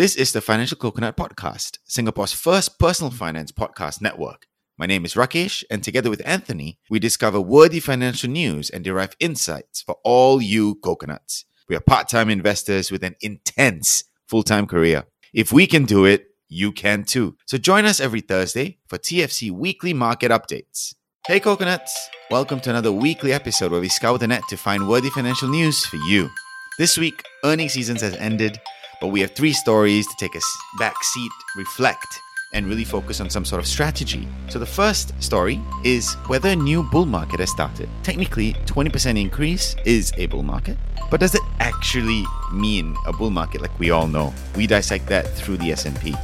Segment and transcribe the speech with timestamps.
[0.00, 4.46] This is the Financial Coconut Podcast, Singapore's first personal finance podcast network.
[4.78, 9.14] My name is Rakesh, and together with Anthony, we discover worthy financial news and derive
[9.20, 11.44] insights for all you coconuts.
[11.68, 15.04] We are part time investors with an intense full time career.
[15.34, 17.36] If we can do it, you can too.
[17.44, 20.94] So join us every Thursday for TFC weekly market updates.
[21.26, 22.08] Hey, coconuts!
[22.30, 25.84] Welcome to another weekly episode where we scour the net to find worthy financial news
[25.84, 26.30] for you.
[26.78, 28.58] This week, earnings season has ended,
[29.00, 30.40] but we have three stories to take a
[30.78, 32.20] back seat, reflect,
[32.52, 34.26] and really focus on some sort of strategy.
[34.48, 37.88] So the first story is whether a new bull market has started.
[38.02, 40.76] Technically, 20% increase is a bull market,
[41.10, 44.34] but does it actually mean a bull market like we all know?
[44.56, 46.14] We dissect that through the S&P.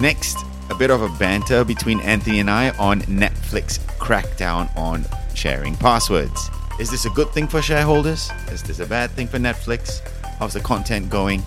[0.00, 0.38] Next,
[0.70, 6.50] a bit of a banter between Anthony and I on Netflix crackdown on sharing passwords.
[6.80, 8.30] Is this a good thing for shareholders?
[8.50, 10.00] Is this a bad thing for Netflix?
[10.38, 11.42] How's the content going?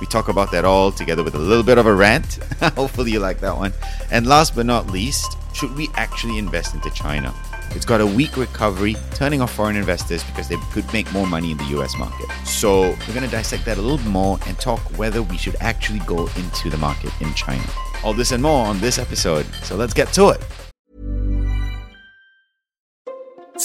[0.00, 2.34] We talk about that all together with a little bit of a rant.
[2.76, 3.72] Hopefully, you like that one.
[4.10, 7.34] And last but not least, should we actually invest into China?
[7.72, 11.50] It's got a weak recovery, turning off foreign investors because they could make more money
[11.50, 12.26] in the US market.
[12.44, 16.00] So, we're going to dissect that a little more and talk whether we should actually
[16.00, 17.64] go into the market in China.
[18.02, 19.46] All this and more on this episode.
[19.62, 20.67] So, let's get to it.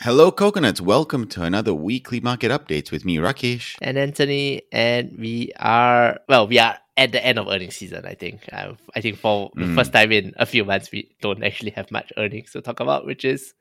[0.00, 0.80] Hello, coconuts.
[0.80, 3.76] Welcome to another weekly market updates with me, Rakesh.
[3.80, 8.04] and Anthony, and we are well, we are at the end of earnings season.
[8.04, 8.46] I think.
[8.52, 9.74] Uh, I think for the Mm.
[9.74, 13.06] first time in a few months, we don't actually have much earnings to talk about,
[13.06, 13.54] which is.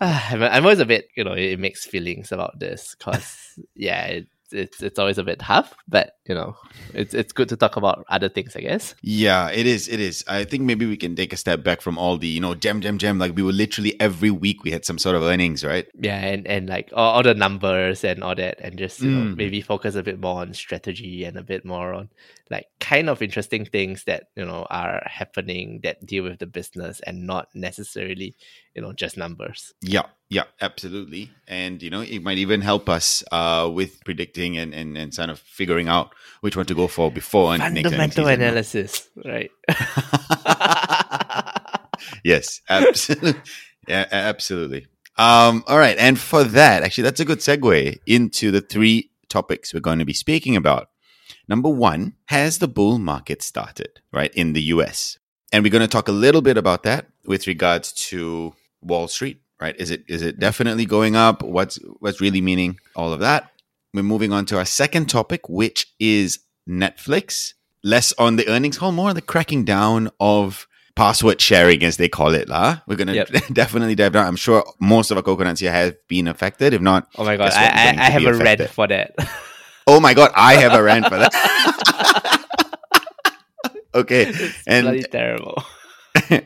[0.00, 4.06] Uh, I'm, I'm always a bit, you know, it makes feelings about this because, yeah,
[4.06, 6.56] it, it's it's always a bit tough, but you know,
[6.94, 8.94] it's it's good to talk about other things, I guess.
[9.02, 9.88] Yeah, it is.
[9.88, 10.24] It is.
[10.28, 12.80] I think maybe we can take a step back from all the, you know, gem,
[12.80, 13.18] gem, gem.
[13.18, 15.86] Like we were literally every week we had some sort of earnings, right?
[15.98, 19.18] Yeah, and and like all, all the numbers and all that, and just you know
[19.18, 19.36] Mm.
[19.36, 22.10] maybe focus a bit more on strategy and a bit more on
[22.50, 27.00] like kind of interesting things that you know are happening that deal with the business
[27.00, 28.36] and not necessarily
[28.74, 29.74] you know just numbers.
[29.82, 31.30] Yeah, yeah, absolutely.
[31.46, 35.30] And you know, it might even help us uh with predicting and and, and kind
[35.30, 39.50] of figuring out which one to go for before and Fundamental analysis, right?
[42.24, 43.40] yes, absolutely.
[43.86, 44.86] Yeah, absolutely.
[45.16, 49.72] Um, all right, and for that, actually, that's a good segue into the three topics
[49.72, 50.90] we're going to be speaking about.
[51.48, 55.18] Number one, has the bull market started, right, in the US?
[55.52, 58.52] And we're going to talk a little bit about that with regards to
[58.82, 59.74] Wall Street, right?
[59.78, 61.42] Is it is it definitely going up?
[61.42, 63.50] What's what's really meaning all of that?
[63.94, 67.54] We're moving on to our second topic, which is Netflix.
[67.84, 70.66] Less on the earnings call, more on the cracking down of
[70.96, 72.48] password sharing, as they call it.
[72.48, 72.80] lah.
[72.86, 73.30] We're going to Yep.
[73.52, 74.26] definitely dive down.
[74.26, 76.74] I'm sure most of our coconuts here have been affected.
[76.74, 77.52] If not, Oh my god.
[77.52, 78.70] I I, I have a rant affected.
[78.70, 79.14] for that.
[79.90, 81.32] Oh my God, I have a rant for that.
[83.94, 84.26] okay.
[84.28, 85.62] it's And- bloody terrible.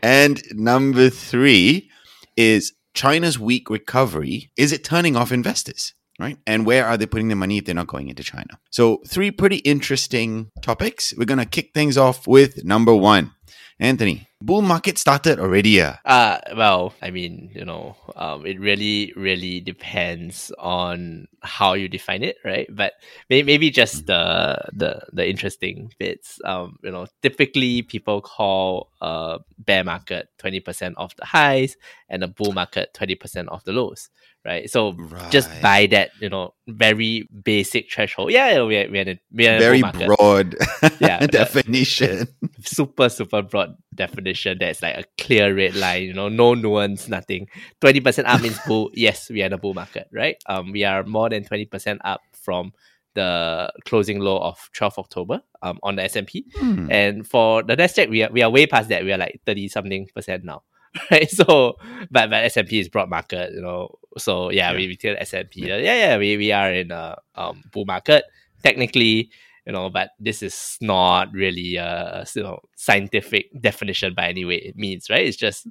[0.01, 1.91] and number three
[2.37, 4.53] is China's weak recovery.
[4.57, 5.93] Is it turning off investors?
[6.19, 6.39] Right.
[6.47, 8.59] And where are they putting their money if they're not going into China?
[8.71, 11.15] So, three pretty interesting topics.
[11.17, 13.33] We're going to kick things off with number one.
[13.81, 15.71] Anthony, bull market started already.
[15.71, 15.97] Yeah.
[16.05, 22.23] Uh well, I mean, you know, um, it really, really depends on how you define
[22.23, 22.69] it, right?
[22.71, 22.93] But
[23.29, 26.39] may- maybe just the the the interesting bits.
[26.45, 31.77] Um, you know, typically people call a bear market twenty percent of the highs
[32.09, 34.11] and a bull market twenty percent of the lows,
[34.45, 34.69] right?
[34.71, 34.93] So
[35.31, 38.33] just by that, you know, very basic threshold.
[38.33, 40.57] Yeah, we're we're in a, we're in a Very broad
[41.01, 42.29] Yeah, definition.
[42.65, 47.49] super super broad definition that's like a clear red line you know no nuance nothing.
[47.81, 48.91] 20% up means bull.
[48.95, 50.37] Yes we are in a bull market right?
[50.47, 52.73] Um we are more than 20% up from
[53.15, 56.91] the closing low of 12 october um on the S&P Hmm.
[56.91, 59.05] and for the Nasdaq we are we are way past that.
[59.05, 60.63] We are like 30 something percent now
[61.11, 61.75] right so
[62.11, 64.77] but but S&P is broad market you know so yeah, Yeah.
[64.77, 65.77] we we tell S&P yeah.
[65.79, 68.25] yeah we, we are in a um bull market
[68.63, 69.31] technically
[69.67, 74.57] you know but this is not really a you know scientific definition by any way
[74.57, 75.67] it means right it's just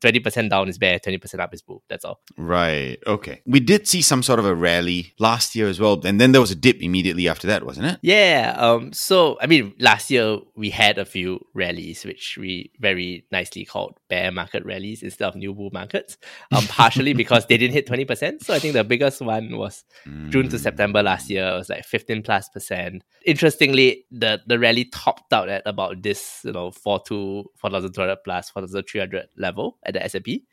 [0.00, 1.82] twenty percent down is bear, twenty percent up is bull.
[1.88, 2.20] That's all.
[2.36, 2.98] Right.
[3.06, 3.42] Okay.
[3.46, 6.40] We did see some sort of a rally last year as well, and then there
[6.40, 7.98] was a dip immediately after that, wasn't it?
[8.02, 8.54] Yeah.
[8.56, 8.92] Um.
[8.92, 13.98] So I mean, last year we had a few rallies, which we very nicely called
[14.08, 16.16] bear market rallies instead of new bull markets.
[16.52, 16.66] Um.
[16.74, 18.44] Partially because they didn't hit twenty percent.
[18.44, 20.30] So I think the biggest one was mm.
[20.30, 21.46] June to September last year.
[21.48, 23.04] It was like fifteen plus percent.
[23.24, 27.92] Interestingly, the the rally topped out at about this, you know, four to four thousand
[27.92, 30.44] two hundred plus, four thousand three hundred level at the S&P.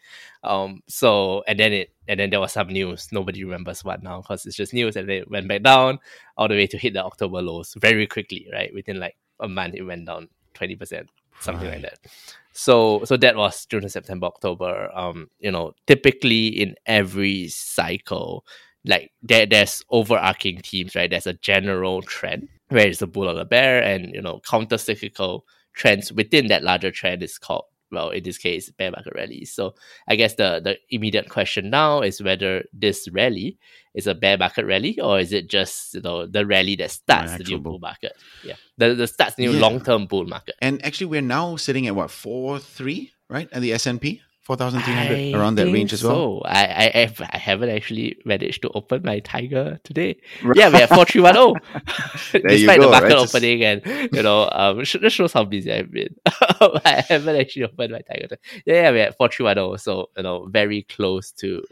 [0.43, 3.09] Um, so and then it and then there was some news.
[3.11, 5.99] Nobody remembers what now because it's just news, and then it went back down
[6.37, 8.47] all the way to hit the October lows very quickly.
[8.51, 11.09] Right within like a month, it went down twenty percent,
[11.39, 11.81] something right.
[11.81, 12.11] like that.
[12.53, 14.89] So so that was June September, October.
[14.93, 18.45] Um, you know, typically in every cycle,
[18.85, 21.09] like there there's overarching themes, right?
[21.09, 24.77] There's a general trend where it's a bull or a bear, and you know, counter
[24.77, 29.51] cyclical trends within that larger trend is called well, in this case, bear market rallies.
[29.51, 29.75] So
[30.07, 33.57] I guess the the immediate question now is whether this rally
[33.93, 37.37] is a bear market rally or is it just you know the rally that starts
[37.37, 38.13] the new bull market?
[38.43, 39.61] Yeah, the the starts the new yeah.
[39.61, 40.55] long term bull market.
[40.61, 44.21] And actually, we're now sitting at what four three right at the S and P.
[44.57, 46.41] 4,300 around that range as well.
[46.41, 50.17] So I, I I haven't actually managed to open my Tiger today.
[50.43, 50.57] Right.
[50.57, 52.41] Yeah, we have 4310.
[52.49, 53.17] Despite go, the market right?
[53.17, 53.81] opening and
[54.13, 56.15] you know, um this shows how busy I've been.
[56.25, 58.37] I haven't actually opened my Tiger.
[58.65, 59.77] Yeah, yeah, we had 4310.
[59.77, 61.63] So, you know, very close to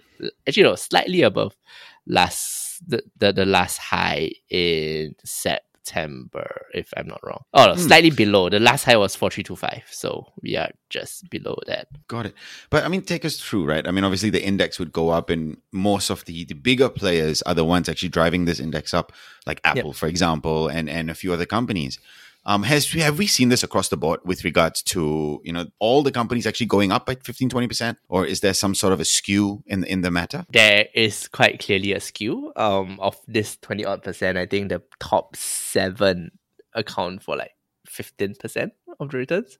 [0.47, 1.55] actually you know, slightly above
[2.07, 7.43] last the, the, the last high in Sep September, if I'm not wrong.
[7.53, 7.79] Oh, no, mm.
[7.79, 8.49] slightly below.
[8.49, 9.83] The last high was 4325.
[9.91, 11.87] So we are just below that.
[12.07, 12.33] Got it.
[12.69, 13.87] But I mean, take us through, right?
[13.87, 17.41] I mean, obviously the index would go up, and most of the, the bigger players
[17.43, 19.11] are the ones actually driving this index up,
[19.45, 19.95] like Apple, yep.
[19.95, 21.99] for example, and, and a few other companies.
[22.45, 26.03] Um, has have we seen this across the board with regards to you know all
[26.03, 28.99] the companies actually going up by 15 20 percent, or is there some sort of
[28.99, 30.45] a skew in in the matter?
[30.51, 32.51] There is quite clearly a skew.
[32.55, 36.31] Um, of this 20 odd percent, I think the top seven
[36.73, 37.51] account for like
[37.89, 39.57] 15% of the returns.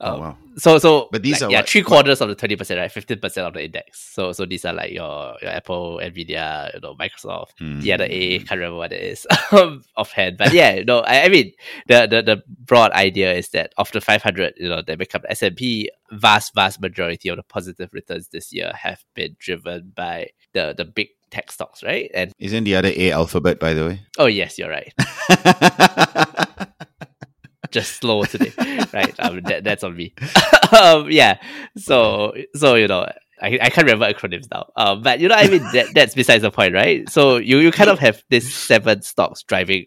[0.00, 0.36] Oh, um, oh, wow.
[0.56, 2.30] So, so but these like, are yeah, what, three quarters what?
[2.30, 2.90] of the 20%, right?
[2.90, 4.00] 15% of the index.
[4.00, 7.80] So, so these are like your, your Apple, Nvidia, you know, Microsoft, mm.
[7.80, 9.26] the other A, can't remember what it is
[9.96, 10.38] offhand.
[10.38, 11.52] But yeah, you know, I, I mean,
[11.86, 15.22] the, the, the broad idea is that of the 500, you know, that make up
[15.22, 20.28] the S&P, vast, vast majority of the positive returns this year have been driven by
[20.52, 22.10] the, the big tech stocks, right?
[22.14, 24.00] And isn't the other A alphabet, by the way?
[24.18, 24.92] Oh yes, you're right.
[27.70, 28.52] just slow today,
[28.92, 29.14] right?
[29.18, 30.14] Um, that, that's on me.
[30.80, 31.38] um, yeah.
[31.76, 33.10] So so you know.
[33.40, 34.68] I, I can't remember acronyms now.
[34.74, 37.08] Um, but you know, I mean, that, that's besides the point, right?
[37.08, 39.86] So you, you kind of have this seven stocks driving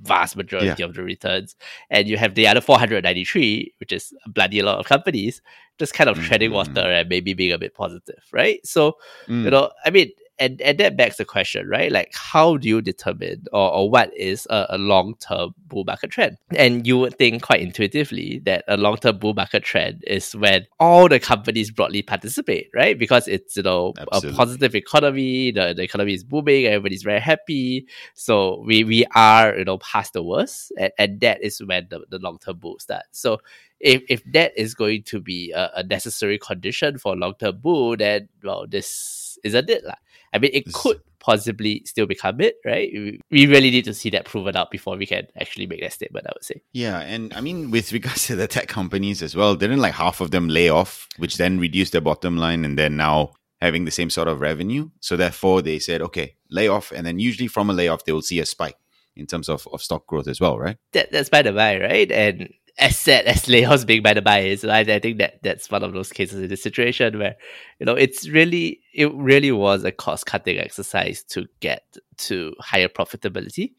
[0.00, 0.86] vast majority yeah.
[0.86, 1.56] of the returns,
[1.90, 5.42] and you have the other 493, which is a bloody lot of companies,
[5.78, 6.26] just kind of mm-hmm.
[6.26, 8.64] treading water and maybe being a bit positive, right?
[8.66, 8.96] So,
[9.28, 9.44] mm.
[9.44, 11.90] you know, I mean, and, and that begs the question, right?
[11.90, 16.10] Like, how do you determine or, or what is a, a long term bull market
[16.10, 16.36] trend?
[16.54, 20.66] And you would think quite intuitively that a long term bull market trend is when
[20.78, 22.98] all the companies broadly participate, right?
[22.98, 24.30] Because it's, you know, Absolutely.
[24.30, 27.86] a positive economy, the, the economy is booming, everybody's very happy.
[28.14, 30.72] So we, we are, you know, past the worst.
[30.78, 33.18] And, and that is when the, the long term bull starts.
[33.18, 33.38] So
[33.80, 37.96] if, if that is going to be a, a necessary condition for long term bull,
[37.96, 39.84] then, well, this isn't it.
[39.84, 39.98] Like
[40.32, 42.90] I mean, it could possibly still become it, right?
[43.30, 46.26] We really need to see that proven out before we can actually make that statement,
[46.26, 46.62] I would say.
[46.72, 47.00] Yeah.
[47.00, 50.30] And I mean, with regards to the tech companies as well, didn't like half of
[50.30, 54.10] them lay off, which then reduced their bottom line and then now having the same
[54.10, 54.90] sort of revenue.
[55.00, 56.92] So therefore, they said, okay, lay off.
[56.92, 58.76] And then usually from a layoff, they will see a spike
[59.16, 60.76] in terms of, of stock growth as well, right?
[60.92, 62.12] That, that's by the by, right?
[62.12, 65.70] And as sad as Leos being by the by is, I, I think that that's
[65.70, 67.36] one of those cases in this situation where,
[67.78, 72.88] you know, it's really, it really was a cost cutting exercise to get to higher
[72.88, 73.72] profitability,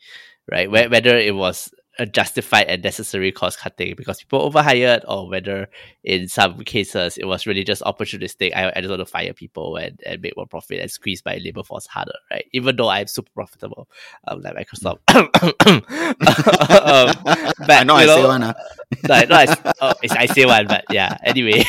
[0.51, 0.69] right?
[0.69, 5.67] Whether it was a justified and necessary cost cutting because people overhired, or whether
[6.03, 8.55] in some cases it was really just opportunistic.
[8.55, 11.37] I, I just want to fire people and, and make more profit and squeeze my
[11.37, 12.45] labor force harder, right?
[12.53, 13.89] Even though I'm super profitable,
[14.27, 14.99] um, like Microsoft.
[15.15, 15.29] um,
[17.59, 18.41] but, I know I know, say one.
[18.41, 18.53] Huh?
[19.07, 21.17] no, no, I, oh, I say one, but yeah.
[21.23, 21.63] Anyway,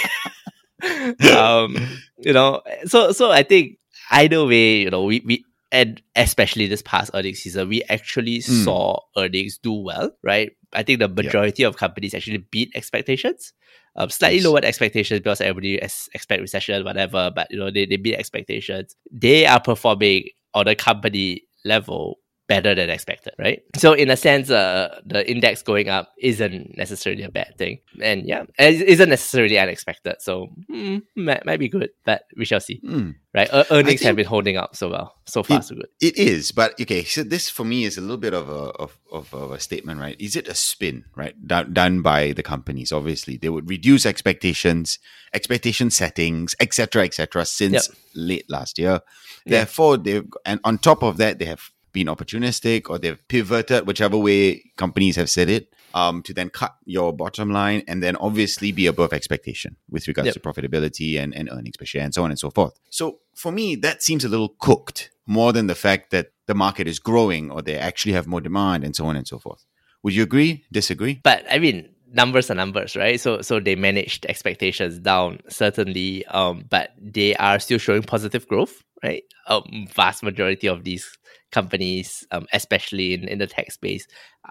[1.34, 1.76] um,
[2.18, 3.78] you know, so so I think
[4.10, 8.64] either way, you know, we we and especially this past earnings season, we actually mm.
[8.64, 10.52] saw earnings do well, right?
[10.72, 13.52] I think the majority of companies actually beat expectations.
[13.96, 14.46] Um, slightly yes.
[14.46, 17.32] lower expectations because everybody expect recession, whatever.
[17.34, 18.94] But you know, they, they beat expectations.
[19.10, 22.18] They are performing on a company level
[22.48, 23.62] better than expected, right?
[23.76, 28.26] So in a sense, uh, the index going up isn't necessarily a bad thing, and
[28.26, 30.16] yeah, it isn't necessarily unexpected.
[30.20, 32.80] So mm, might, might be good, but we shall see.
[32.84, 33.16] Mm.
[33.34, 35.88] Right, earnings have been holding up so well, so far It- so good.
[36.00, 37.04] It is, but okay.
[37.04, 40.00] So this for me is a little bit of a of, of, of a statement,
[40.00, 40.16] right?
[40.18, 41.34] Is it a spin, right?
[41.46, 42.90] Done, done by the companies.
[42.90, 44.98] Obviously, they would reduce expectations,
[45.34, 47.44] expectation settings, etc., etc.
[47.44, 47.96] since Yep.
[48.14, 49.00] late last year.
[49.46, 54.16] Therefore, they've and on top of that, they have been opportunistic or they've pivoted, whichever
[54.16, 58.72] way companies have said it, um, to then cut your bottom line and then obviously
[58.72, 60.34] be above expectation with regards Yep.
[60.34, 62.78] to profitability and, and earnings per share and so on and so forth.
[62.90, 66.86] So for me, that seems a little cooked more than the fact that the market
[66.86, 69.64] is growing or they actually have more demand and so on and so forth.
[70.02, 70.64] Would you agree?
[70.70, 71.20] Disagree?
[71.24, 73.20] But I mean, numbers are numbers, right?
[73.20, 78.82] So so they managed expectations down certainly, um, but they are still showing positive growth,
[79.02, 79.22] right?
[79.46, 81.08] Um, vast majority of these
[81.52, 84.06] companies, um, especially in, in the tech space,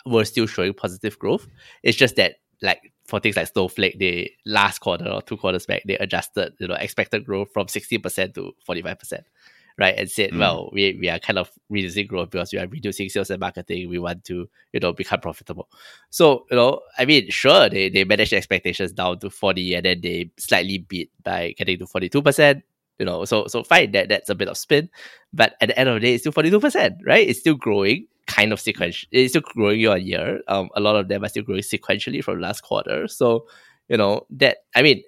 [0.06, 1.48] were still showing positive growth.
[1.84, 5.84] It's just that like for things like Snowflake, they last quarter or two quarters back,
[5.86, 9.26] they adjusted you know expected growth from sixty percent to forty five percent.
[9.80, 10.40] Right, and said, Mm.
[10.40, 13.90] well, we, we are kind of reducing growth because we are reducing sales and marketing.
[13.90, 15.70] We want to, you know, become profitable.
[16.10, 19.86] So, you know, I mean, sure, they, they managed the expectations down to 40 and
[19.86, 22.64] then they slightly beat by getting to 42%.
[22.98, 24.90] You know, so so fine, that that's a bit of spin.
[25.32, 27.28] But at the end of the day, it's still 42%, right?
[27.30, 29.08] It's still growing, kind of sequential.
[29.12, 30.42] It's still growing year on year.
[30.48, 33.08] Um, a lot of them are still growing sequentially from last quarter.
[33.08, 33.46] So,
[33.90, 35.04] you know, that I mean,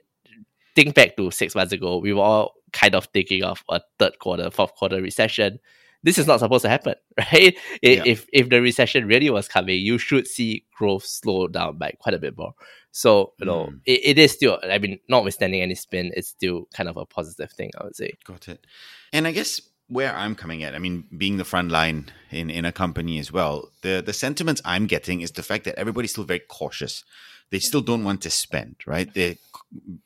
[0.76, 4.20] think back to six months ago, we were all kind of thinking of a third
[4.20, 5.60] quarter, fourth quarter recession.
[6.02, 7.58] This is not supposed to happen, right?
[7.82, 8.04] Yeah.
[8.06, 12.16] If if the recession really was coming, you should see growth slow down by quite
[12.16, 12.54] a bit more.
[12.92, 13.82] So you know, Mm.
[13.86, 14.60] it, it is still.
[14.64, 17.72] I mean, notwithstanding any spin, it's still kind of a positive thing.
[17.78, 18.14] I would say.
[18.24, 18.66] Got it.
[19.12, 19.60] And I guess
[19.90, 23.32] where I'm coming at, I mean, being the front line in, in a company as
[23.34, 27.04] well, the, the sentiments I'm getting is the fact that everybody's still very cautious.
[27.50, 29.12] They still don't want to spend, right?
[29.12, 29.40] They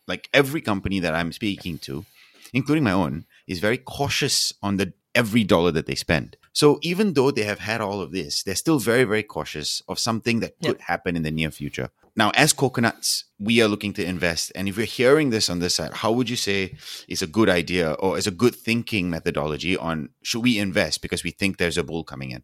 [0.07, 2.05] like every company that I'm speaking to,
[2.53, 6.37] including my own, is very cautious on the every dollar that they spend.
[6.53, 9.97] So even though they have had all of this, they're still very, very cautious of
[9.97, 11.89] something that could happen in the near future.
[12.15, 14.51] Now, as coconuts, we are looking to invest.
[14.53, 16.75] And if you're hearing this on this side, how would you say
[17.07, 21.23] is a good idea or is a good thinking methodology on should we invest because
[21.23, 22.43] we think there's a bull coming in?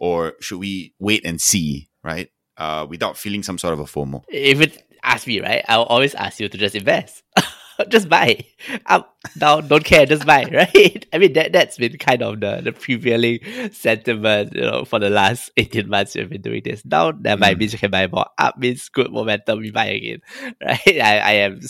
[0.00, 2.30] Or should we wait and see, right?
[2.56, 4.24] Uh, without feeling some sort of a FOMO.
[4.28, 7.22] If it ask me, right, I'll always ask you to just invest.
[7.88, 8.38] just buy.
[8.86, 11.06] Up, down, don't care, just buy, right?
[11.12, 13.40] I mean that that's been kind of the, the prevailing
[13.72, 16.82] sentiment, you know, for the last 18 months we've been doing this.
[16.82, 17.58] Down, mind Mm.
[17.58, 18.26] means you can buy more.
[18.38, 20.20] Up means good momentum, we buy again.
[20.64, 20.80] Right?
[21.00, 21.60] I, I am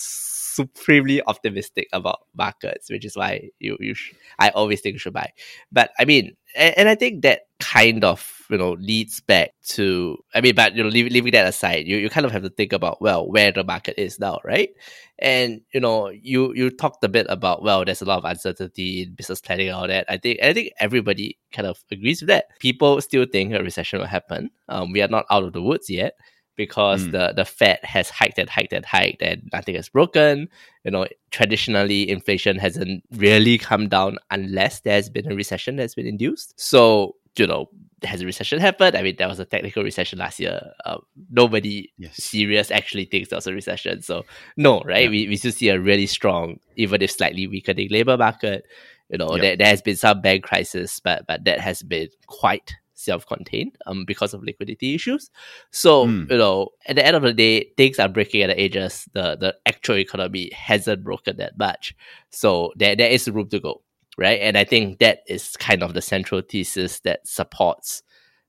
[0.54, 5.12] supremely optimistic about markets, which is why you, you sh- I always think you should
[5.12, 5.32] buy.
[5.73, 10.18] But I mean, and, and I think that kind of you know leads back to
[10.34, 12.50] I mean, but you know, leave, leaving that aside, you, you kind of have to
[12.50, 14.70] think about well where the market is now, right?
[15.18, 19.02] And you know, you you talked a bit about well, there's a lot of uncertainty
[19.02, 20.06] in business planning and all that.
[20.08, 22.46] I think I think everybody kind of agrees with that.
[22.61, 24.50] People still think a recession will happen.
[24.68, 26.14] Um, we are not out of the woods yet
[26.56, 27.12] because Mm.
[27.12, 30.49] the the Fed has hiked and hiked and hiked and nothing has broken.
[30.84, 36.06] You know, traditionally inflation hasn't really come down unless there's been a recession that's been
[36.06, 36.58] induced.
[36.61, 37.68] So you know,
[38.04, 38.94] has a recession happened?
[38.96, 40.61] I mean, there was a technical recession last year.
[40.84, 41.00] Um,
[41.32, 42.14] nobody Yes.
[42.23, 44.02] serious actually thinks there was a recession.
[44.02, 44.25] So
[44.56, 45.04] no, right?
[45.04, 45.11] Yeah.
[45.11, 48.64] We, we still see a really strong, even if slightly weakening labor market.
[49.11, 49.40] You know, Yep.
[49.42, 52.73] there, there has been some bank crisis, but but that has been quite
[53.04, 55.30] self-contained um because of liquidity issues.
[55.70, 56.30] So Mm.
[56.30, 59.08] you know, at the end of the day, things are breaking at the edges.
[59.12, 61.94] The the actual economy hasn't broken that much.
[62.30, 63.82] So there there is room to go.
[64.16, 64.40] Right.
[64.40, 68.02] And I think that is kind of the central thesis that supports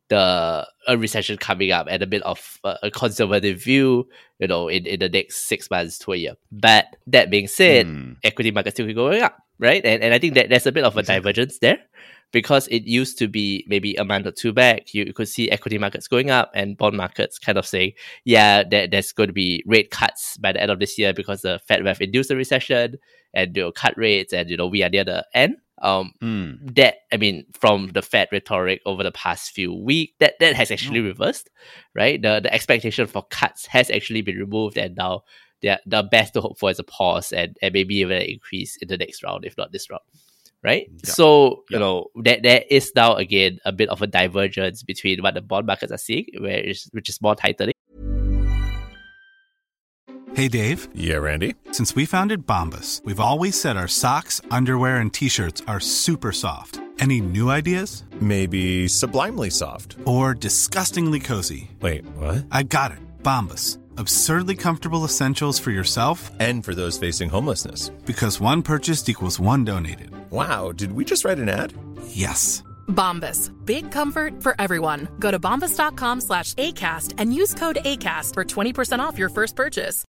[0.09, 4.07] the a recession coming up and a bit of a, a conservative view,
[4.37, 6.35] you know, in, in the next six months to a year.
[6.51, 8.17] But that being said, Mm.
[8.23, 9.83] equity markets still keep going up, right?
[9.83, 11.19] And and I think that there's a bit of a Exactly.
[11.21, 11.79] divergence there
[12.31, 15.77] because it used to be maybe a month or two back, you, could see equity
[15.77, 17.93] markets going up and bond markets kind of saying,
[18.25, 21.41] yeah, there, there's going to be rate cuts by the end of this year because
[21.41, 22.97] the Fed will have induced a recession
[23.33, 25.57] and they'll cut rates and you know we are near the end.
[25.81, 26.73] Um, Mm.
[26.75, 30.71] that I mean, from the Fed rhetoric over the past few weeks, that that has
[30.71, 31.49] actually reversed,
[31.93, 32.19] right?
[32.21, 35.23] The the expectation for cuts has actually been removed, and now
[35.61, 38.77] the the best to hope for is a pause and, and maybe even an increase
[38.77, 40.03] in the next round, if not this round,
[40.65, 40.87] right?
[40.89, 41.11] Yeah.
[41.11, 41.75] So Yeah.
[41.77, 45.41] you know that there is now again a bit of a divergence between what the
[45.41, 47.73] bond markets are seeing, where is which is more tightening.
[50.35, 51.55] Hey Dave, Yeah, Randy.
[51.71, 56.33] since we founded Bombas, we've always said our socks, underwear, and t shirts are super
[56.33, 56.79] soft.
[56.99, 58.03] Any new ideas?
[58.19, 59.95] Maybe sublimely soft.
[60.05, 61.69] Or disgustingly cozy?
[61.81, 62.45] Wait, what?
[62.51, 62.99] I got it.
[63.23, 63.77] Bombas.
[63.97, 67.89] Absurdly comfortable essentials for yourself And for those facing homelessness.
[68.05, 70.09] because one purchased equals one donated.
[70.31, 71.73] Wow, did we just write an ad?
[72.07, 72.63] Yes.
[72.87, 73.51] Bombas.
[73.65, 75.07] Big comfort for everyone.
[75.19, 80.03] Go to bombas.com slash ACAST and use code ACAST for 20% off your first purchase.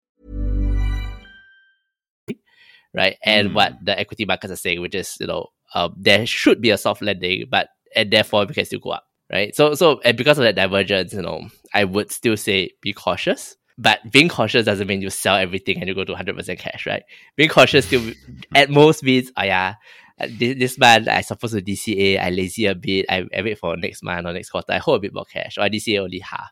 [2.96, 3.18] right?
[3.26, 3.54] And Mm.
[3.56, 6.78] what the equity markets are saying, which is you know um, there should be a
[6.78, 9.56] soft landing, but and therefore we can still go up, right?
[9.56, 13.56] So so and because of that divergence, you know, I would still say be cautious.
[13.78, 17.04] But being cautious doesn't mean you sell everything and you go to 100% cash, right?
[17.36, 18.12] Being cautious still
[18.56, 19.76] at most means, oh yeah,
[20.20, 23.58] uh, this, this month I supposed to DCA, I lazy a bit, I, I wait
[23.58, 26.00] for next month or next quarter, I hold a bit more cash, or I DCA
[26.00, 26.52] only half.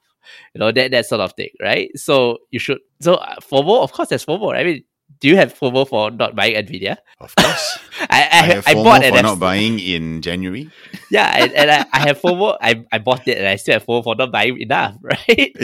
[0.53, 1.89] You know, that, that sort of thing, right?
[1.95, 4.51] So you should, so uh, FOMO, of course, there's FOMO.
[4.51, 4.61] right?
[4.61, 4.83] I mean,
[5.21, 6.97] do you have FOMO for not buying Nvidia?
[7.19, 7.79] Of course.
[8.01, 10.69] I I, I have I bought for not buying in January.
[11.11, 12.57] yeah, and, and I, I have FOMO.
[12.59, 15.55] I, I bought it and I still have FOMO for not buying enough, right?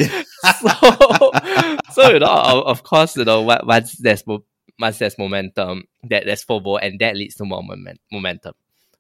[0.61, 1.31] so,
[1.91, 4.23] so you know, of, of course, you know, once there's
[4.79, 8.53] once there's momentum, that there's FOMO, and that leads to more moment, momentum,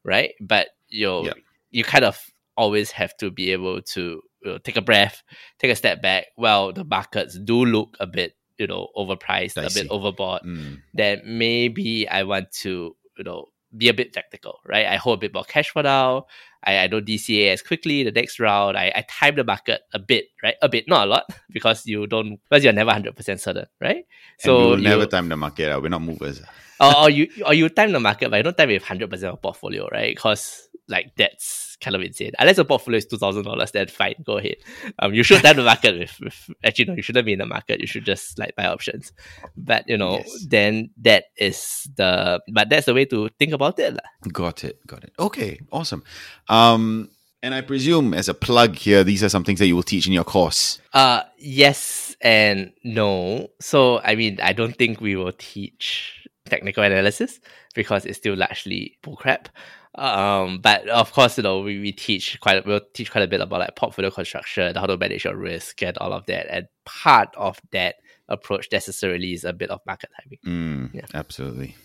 [0.03, 0.33] right?
[0.41, 1.31] But you
[1.69, 2.19] you kind of
[2.57, 5.21] always have to be able to you know, take a breath,
[5.59, 6.27] take a step back.
[6.35, 10.43] Well, the markets do look a bit, you know, overpriced, a bit overbought.
[10.43, 10.81] Mm.
[10.93, 14.85] Then maybe I want to, you know, be a bit tactical, right?
[14.85, 16.27] I hold a bit more cash for now.
[16.63, 18.77] I, I don't DCA as quickly the next round.
[18.77, 20.55] I, I time the market a bit, right?
[20.61, 24.05] A bit, not a lot, because you don't because you're never hundred percent certain, right?
[24.39, 25.71] So you, never time the market.
[25.71, 26.41] uh, We're not movers.
[26.79, 29.09] or, or you or you time the market, but you don't time it with hundred
[29.09, 30.15] percent of portfolio, right?
[30.15, 32.31] Because like that's kind of insane.
[32.39, 34.55] Unless the portfolio is two thousand dollars, then fine, go ahead.
[34.99, 37.45] Um, you should time the market with, with actually no, you shouldn't be in the
[37.45, 37.79] market.
[37.81, 39.11] You should just like buy options.
[39.55, 40.45] But you know, Yes.
[40.49, 44.29] then that is the but that's the way to think about it, lah.
[44.31, 44.85] Got it.
[44.87, 45.13] Got it.
[45.19, 45.59] Okay.
[45.71, 46.03] Awesome.
[46.49, 47.09] Um,
[47.43, 50.07] and I presume as a plug here, these are some things that you will teach
[50.07, 50.79] in your course.
[50.93, 53.49] Uh yes and no.
[53.61, 57.39] So I mean, I don't think we will teach technical analysis
[57.75, 59.47] because it's still largely bullcrap.
[59.97, 63.41] Um, but of course, you know, we, we teach quite we'll teach quite a bit
[63.41, 66.47] about like portfolio construction, how to manage your risk, and all of that.
[66.49, 67.95] And part of that
[68.29, 70.39] approach necessarily is a bit of market timing.
[70.45, 71.05] Mm, Yeah.
[71.13, 71.75] Absolutely.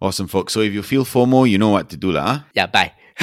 [0.00, 0.52] Awesome, folks.
[0.52, 2.42] So if you feel FOMO, you know what to do, lah.
[2.54, 2.92] Yeah, bye.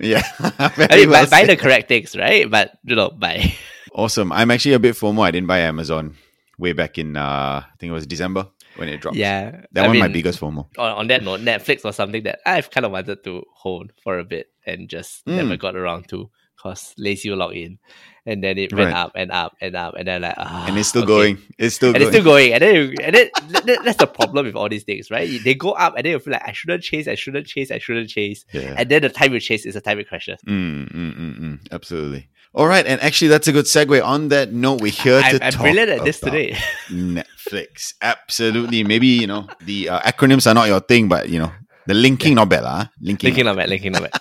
[0.00, 0.22] yeah.
[0.58, 2.50] I mean, well buy, buy the correct things, right?
[2.50, 3.54] But you know, bye.
[3.94, 4.32] Awesome.
[4.32, 5.22] I'm actually a bit FOMO.
[5.22, 6.16] I didn't buy Amazon
[6.58, 9.16] way back in, uh, I think it was December when it dropped.
[9.16, 10.66] Yeah, That I one my mean, biggest FOMO.
[10.78, 14.18] on, on that note, Netflix was something that I've kind of wanted to hold for
[14.18, 15.36] a bit and just Mm.
[15.36, 17.78] never got around to because lazy will log in.
[18.24, 18.96] And then it went Right.
[18.96, 19.94] up and up and up.
[19.98, 21.08] And then like, ah, and it's still okay.
[21.08, 21.38] going.
[21.58, 22.02] It's still And going.
[22.06, 22.52] it's still going.
[22.52, 25.28] And then, you, and then that- that- that's the problem with all these things, right?
[25.42, 27.78] They go up and then you feel like, I shouldn't chase, I shouldn't chase, I
[27.78, 28.44] shouldn't chase.
[28.52, 28.76] Yeah.
[28.78, 30.38] And then the time you chase is the time it crashes.
[30.46, 31.58] Mm, mm, mm, mm.
[31.72, 32.28] Absolutely.
[32.54, 34.04] All right, and actually, that's a good segue.
[34.04, 36.58] On that note, we're here to I'm talk brilliant at this about today.
[36.90, 37.94] Netflix.
[38.02, 38.84] Absolutely.
[38.84, 41.50] Maybe you know the uh, acronyms are not your thing, but you know
[41.86, 42.86] the linking not bad, lah.
[43.00, 43.28] Linking.
[43.28, 44.20] linking on that, linking on that.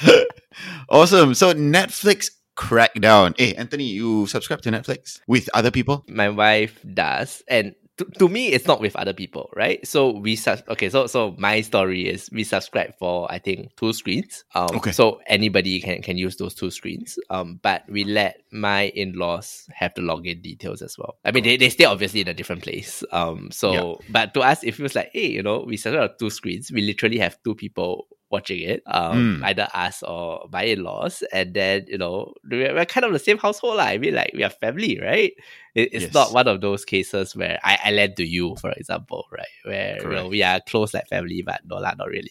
[0.88, 1.34] awesome.
[1.34, 3.34] So Netflix crackdown.
[3.38, 6.04] Hey, Anthony, you subscribe to Netflix with other people?
[6.08, 9.86] my wife does and to, to me it's not with other people right?
[9.86, 13.92] So we sus- okay so so my story is we subscribe for i think two
[13.92, 14.44] screens.
[14.54, 14.90] Um Okay.
[14.92, 17.18] so anybody can can use those two screens.
[17.30, 21.16] Um but we let my in-laws have the login details as well.
[21.24, 23.04] I mean they, they stay obviously in a different place.
[23.12, 26.30] Um so but to us it feels like hey you know we subscribe to two
[26.30, 26.72] screens.
[26.72, 29.44] We literally have two people watching it um Mm.
[29.50, 33.38] either us or my in-laws and then you know we're, we're kind of the same
[33.38, 33.94] household lah.
[33.94, 35.32] i mean like we are family right
[35.78, 36.14] it, it's Yes.
[36.14, 39.54] not one of those cases where I, I lend to you, for example, right?
[39.66, 42.30] Where you know, we are close like family, but no, lah, not really.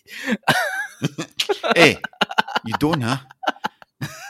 [1.75, 2.07] hey,
[2.63, 3.19] you don't, huh?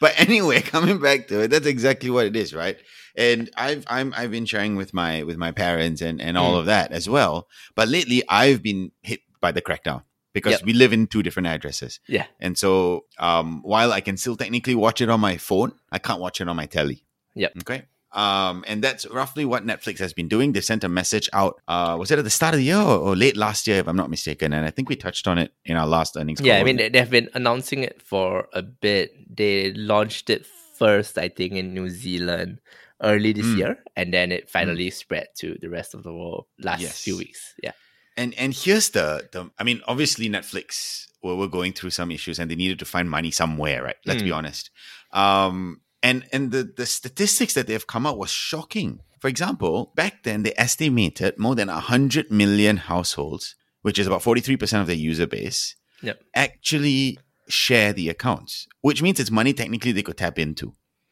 [0.00, 2.76] but anyway, coming back to it, that's exactly what it is, right?
[3.16, 6.60] And I've I'm I've been sharing with my with my parents and and all Mm.
[6.60, 7.46] of that as well.
[7.74, 10.62] But lately, I've been hit by the crackdown because Yep.
[10.64, 12.26] we live in two different addresses, Yeah.
[12.40, 16.20] and so um, while I can still technically watch it on my phone, I can't
[16.20, 17.04] watch it on my telly.
[17.34, 17.52] Yep.
[17.62, 17.82] Okay.
[18.12, 20.52] Um, and that's roughly what Netflix has been doing.
[20.52, 21.60] They sent a message out.
[21.68, 23.86] Uh, was it at the start of the year or, or late last year, if
[23.86, 24.52] I'm not mistaken?
[24.54, 26.40] And I think we touched on it in our last earnings.
[26.40, 29.12] Yeah, I mean, they, they've been announcing it for a bit.
[29.36, 30.46] They launched it
[30.78, 32.60] first, I think, in New Zealand
[33.02, 33.58] early this Mm.
[33.58, 37.02] year, and then it finally spread to the rest of the world last Yes.
[37.02, 37.54] few weeks.
[37.62, 37.72] Yeah.
[38.18, 39.40] And and here's the the.
[39.58, 43.08] I mean, obviously Netflix were, were going through some issues, and they needed to find
[43.08, 43.96] money somewhere, right?
[44.04, 44.36] Let's be Mm.
[44.38, 44.70] honest.
[45.12, 49.00] Um, And and the, the statistics that they've come out was shocking.
[49.20, 54.80] For example, back then they estimated more than 100 million households, which is about 43%
[54.80, 56.20] of their user base, Yep.
[56.34, 60.66] actually share the accounts, which means it's money technically they could tap into.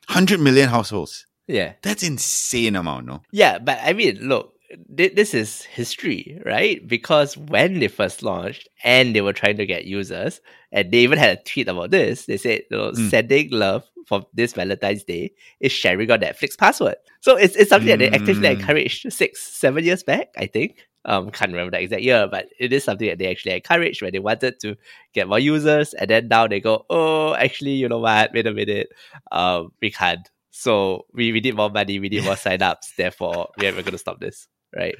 [0.08, 1.26] 100 million households.
[1.48, 1.72] Yeah.
[1.82, 3.22] That's insane amount, no?
[3.32, 4.54] Yeah, but I mean, look,
[4.88, 6.86] this is history, right?
[6.86, 10.40] Because when they first launched and they were trying to get users,
[10.72, 13.10] and they even had a tweet about this, they said, you know, Mm.
[13.10, 16.96] sending love for this Valentine's Day is sharing your Netflix password.
[17.20, 18.52] So it's, it's something that they actively Mm.
[18.60, 20.86] encouraged six, seven years back, I think.
[21.04, 24.12] Um, can't remember the exact year, but it is something that they actually encouraged when
[24.12, 24.76] they wanted to
[25.12, 28.32] get more users, and then now they go, oh, actually, you know what?
[28.34, 28.88] Wait a minute,
[29.30, 30.28] um, we can't.
[30.50, 32.96] So we, we need more money, we need more signups.
[32.96, 34.94] Therefore, we're going to stop this, right?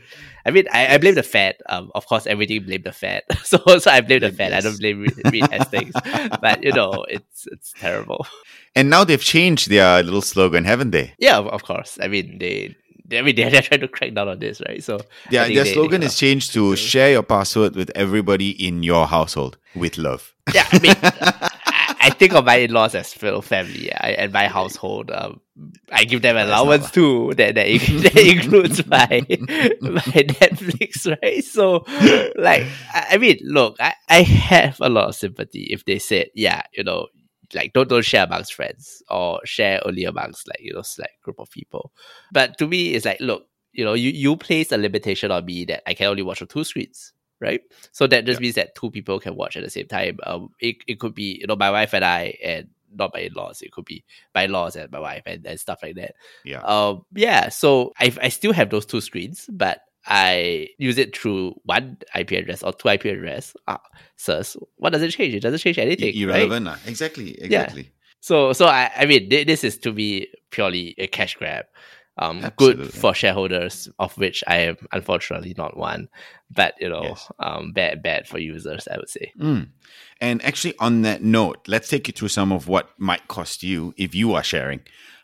[0.44, 1.56] I mean, I, I blame the Fed.
[1.68, 3.22] Um, of course, everything blame the Fed.
[3.44, 4.52] so so I blame the Fed.
[4.52, 5.92] I don't blame Reed, Hastings.
[6.40, 8.26] but you know, it's it's terrible.
[8.74, 11.14] And now they've changed their little slogan, haven't they?
[11.18, 11.98] Yeah, of, course.
[12.02, 12.74] I mean, they.
[13.06, 14.82] they- I mean, they're, they're trying to crack down on this, right?
[14.82, 14.98] So
[15.30, 19.06] yeah, Their, they- slogan they- is changed to share your password with everybody in your
[19.06, 20.34] household with love.
[20.54, 20.94] Yeah, I mean,
[22.18, 25.10] think of my in-laws as fellow family, yeah, and my household.
[25.10, 25.40] Um,
[25.90, 27.32] I give them allowance too.
[27.36, 27.66] That that,
[28.02, 29.06] that includes my
[29.80, 31.44] my Netflix, right?
[31.44, 31.84] So,
[32.36, 36.30] like, I, I mean, look, I, I have a lot of sympathy if they said,
[36.34, 37.08] yeah, you know,
[37.54, 41.38] like don't don't share amongst friends or share only amongst like you know select group
[41.38, 41.92] of people.
[42.32, 45.64] But to me, it's like, look, you know, you you place a limitation on me
[45.66, 47.60] that I can only watch on two screens right?
[47.92, 50.18] So that just means that two people can watch at the same time.
[50.24, 53.62] Um, it, it could be you know my wife and I and not my in-laws.
[53.62, 56.14] It could be my in-laws and my wife and, and stuff like that.
[56.44, 56.60] Yeah.
[56.62, 57.48] Um, yeah.
[57.50, 62.30] So I I still have those two screens, but I use it through one IP
[62.32, 63.54] address or two IP address.
[63.66, 63.80] Ah,
[64.16, 64.42] so
[64.76, 65.34] what does it change?
[65.34, 66.06] It doesn't change anything.
[66.28, 66.36] right?
[66.42, 66.66] Irrelevant.
[66.66, 66.76] lah.
[66.86, 67.30] Exactly.
[67.42, 67.90] Exactly.
[68.20, 71.66] So, so I, I mean, thi- this is to me purely a cash grab.
[72.18, 76.08] Um, good for shareholders, of which I am unfortunately not one,
[76.50, 77.30] but you know, Yes.
[77.38, 79.32] um, bad, bad for users, I would say.
[79.38, 79.68] Mm.
[80.20, 83.92] And actually, on that note, let's take you through some of what might cost you
[83.98, 84.80] if you are sharing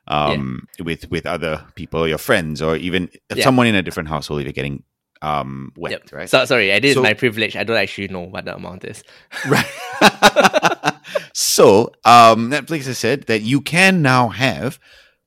[0.09, 3.45] um, with with other people, your friends, or even Yeah.
[3.45, 4.83] someone in a different household if you're getting
[5.23, 6.13] um, wet, Yep.
[6.13, 6.29] right?
[6.29, 7.57] So sorry, I this So- my privilege.
[7.57, 9.03] I don't actually know what the amount is.
[9.49, 9.65] Right.
[11.33, 14.79] so, um, Netflix has said that you can now have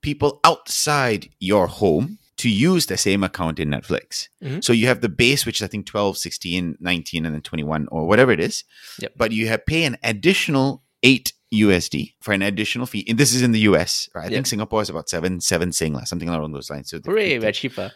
[0.05, 4.27] people outside your home to use the same account in Netflix.
[4.43, 4.63] Mhm.
[4.63, 7.87] So you have the base, which is I think 12, 16, 19, and then 21
[7.91, 8.63] or whatever it is.
[8.99, 9.13] Yep.
[9.17, 13.05] But you have pay an additional 8 USD for an additional fee.
[13.07, 14.25] And this is in the US, right?
[14.25, 16.89] I think Singapore is about 7, 7 Sing, lah, something along those lines.
[16.91, 17.91] So Hooray, we're cheaper.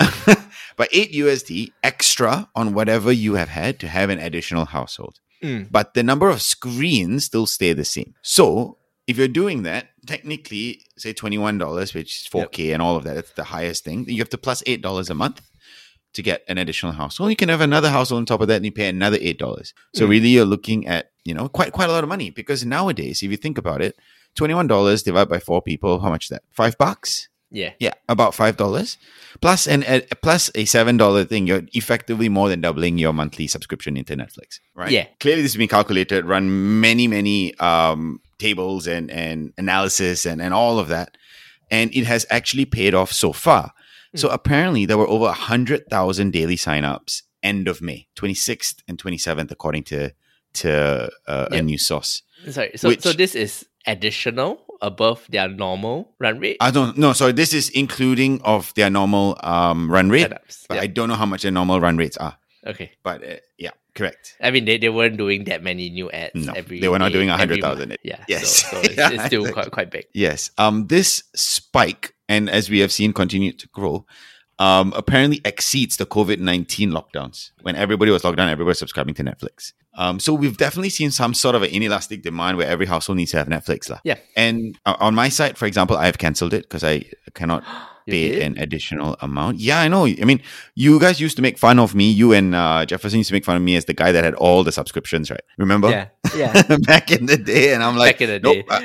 [0.76, 5.20] but 8 USD extra on whatever you have had to have an additional household.
[5.42, 5.68] Mm.
[5.70, 8.14] But the number of screens still stay the same.
[8.22, 13.14] So if you're doing that, technically, say $21, which is 4K and all of that,
[13.14, 14.04] that's the highest thing.
[14.08, 15.40] You have to plus $8 a month
[16.14, 17.30] to get an additional household.
[17.30, 19.72] You can have another household on top of that and you pay another $8.
[19.94, 20.08] So Mm.
[20.08, 23.30] really you're looking at, you know, quite quite a lot of money because nowadays, if
[23.30, 23.94] you think about it,
[24.34, 26.42] $21 divided by four people, how much is that?
[26.52, 27.28] Five bucks?
[27.50, 27.72] Yeah.
[27.78, 28.98] Yeah, about five dollars,
[29.40, 31.46] plus an a, plus a seven dollar thing.
[31.46, 34.90] You're effectively more than doubling your monthly subscription into Netflix, right?
[34.92, 35.06] Yeah.
[35.18, 40.54] Clearly, this has been calculated, run many many um, tables and and analysis and and
[40.54, 41.16] all of that,
[41.70, 43.72] and it has actually paid off so far.
[44.16, 48.98] So apparently, there were over hundred thousand daily signups end of May, twenty sixth and
[48.98, 50.12] twenty seventh, according to
[50.54, 52.22] to uh, a new source.
[52.50, 52.70] Sorry.
[52.76, 56.56] So, Which- so this is additional above their normal run rate.
[56.60, 60.30] I don't no, sorry, this is including of their normal um, run rate.
[60.30, 60.66] Setups.
[60.68, 60.84] But Yep.
[60.84, 62.36] I don't know how much their normal run rates are.
[62.66, 62.92] Okay.
[63.02, 64.36] But uh, yeah, correct.
[64.40, 66.46] I mean, they, they weren't doing that many new ads.
[66.46, 67.96] No, every they were not day, doing every 100,000.
[68.02, 68.24] Yeah.
[68.28, 68.62] Yes.
[68.62, 69.52] So, so it's, Yeah, it's still exactly.
[69.52, 70.06] quite quite big.
[70.14, 70.50] Yes.
[70.56, 74.06] Um, this spike, and as we have seen, continued to grow.
[74.60, 77.52] Um, apparently exceeds the COVID nineteen lockdowns.
[77.62, 79.72] When everybody was locked down, everybody was subscribing to Netflix.
[79.94, 83.32] Um, so we've definitely seen some sort of an inelastic demand where every household needs
[83.32, 83.98] to have Netflix, lah.
[84.04, 84.16] Yeah.
[84.36, 87.62] And uh, on my side, for example, I have cancelled it because I cannot
[88.08, 88.42] pay did?
[88.42, 89.60] an additional amount.
[89.60, 90.06] Yeah, I know.
[90.06, 90.40] I mean,
[90.74, 92.10] you guys used to make fun of me.
[92.10, 94.34] You and uh, Jefferson used to make fun of me as the guy that had
[94.34, 95.42] all the subscriptions, right?
[95.58, 95.90] Remember?
[95.90, 96.08] Yeah.
[96.36, 96.62] Yeah.
[96.86, 98.64] back in the day, and I'm like, Back in the nope.
[98.70, 98.80] uh,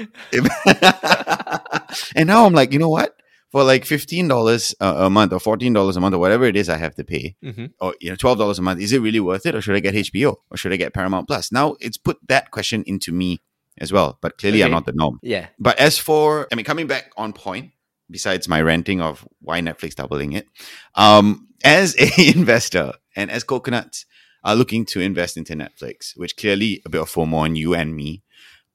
[2.16, 3.16] and now I'm like, you know what?
[3.52, 6.70] For like fifteen dollars a month or fourteen dollars a month or whatever it is
[6.70, 9.20] I have to pay, hmm or you know twelve dollars a month, is it really
[9.20, 11.52] worth it, or should I get HBO, or should I get Paramount Plus?
[11.52, 13.44] Now it's put that question into me
[13.78, 15.20] as well, but clearly I'm not the norm.
[15.22, 15.50] Yeah.
[15.60, 17.72] But as for, I mean, coming back on point,
[18.10, 20.48] besides my ranting of why Netflix doubling it,
[20.96, 24.06] um, as a investor and as coconuts
[24.44, 27.96] are looking to invest into Netflix, which clearly a bit of FOMO on you and
[27.96, 28.24] me,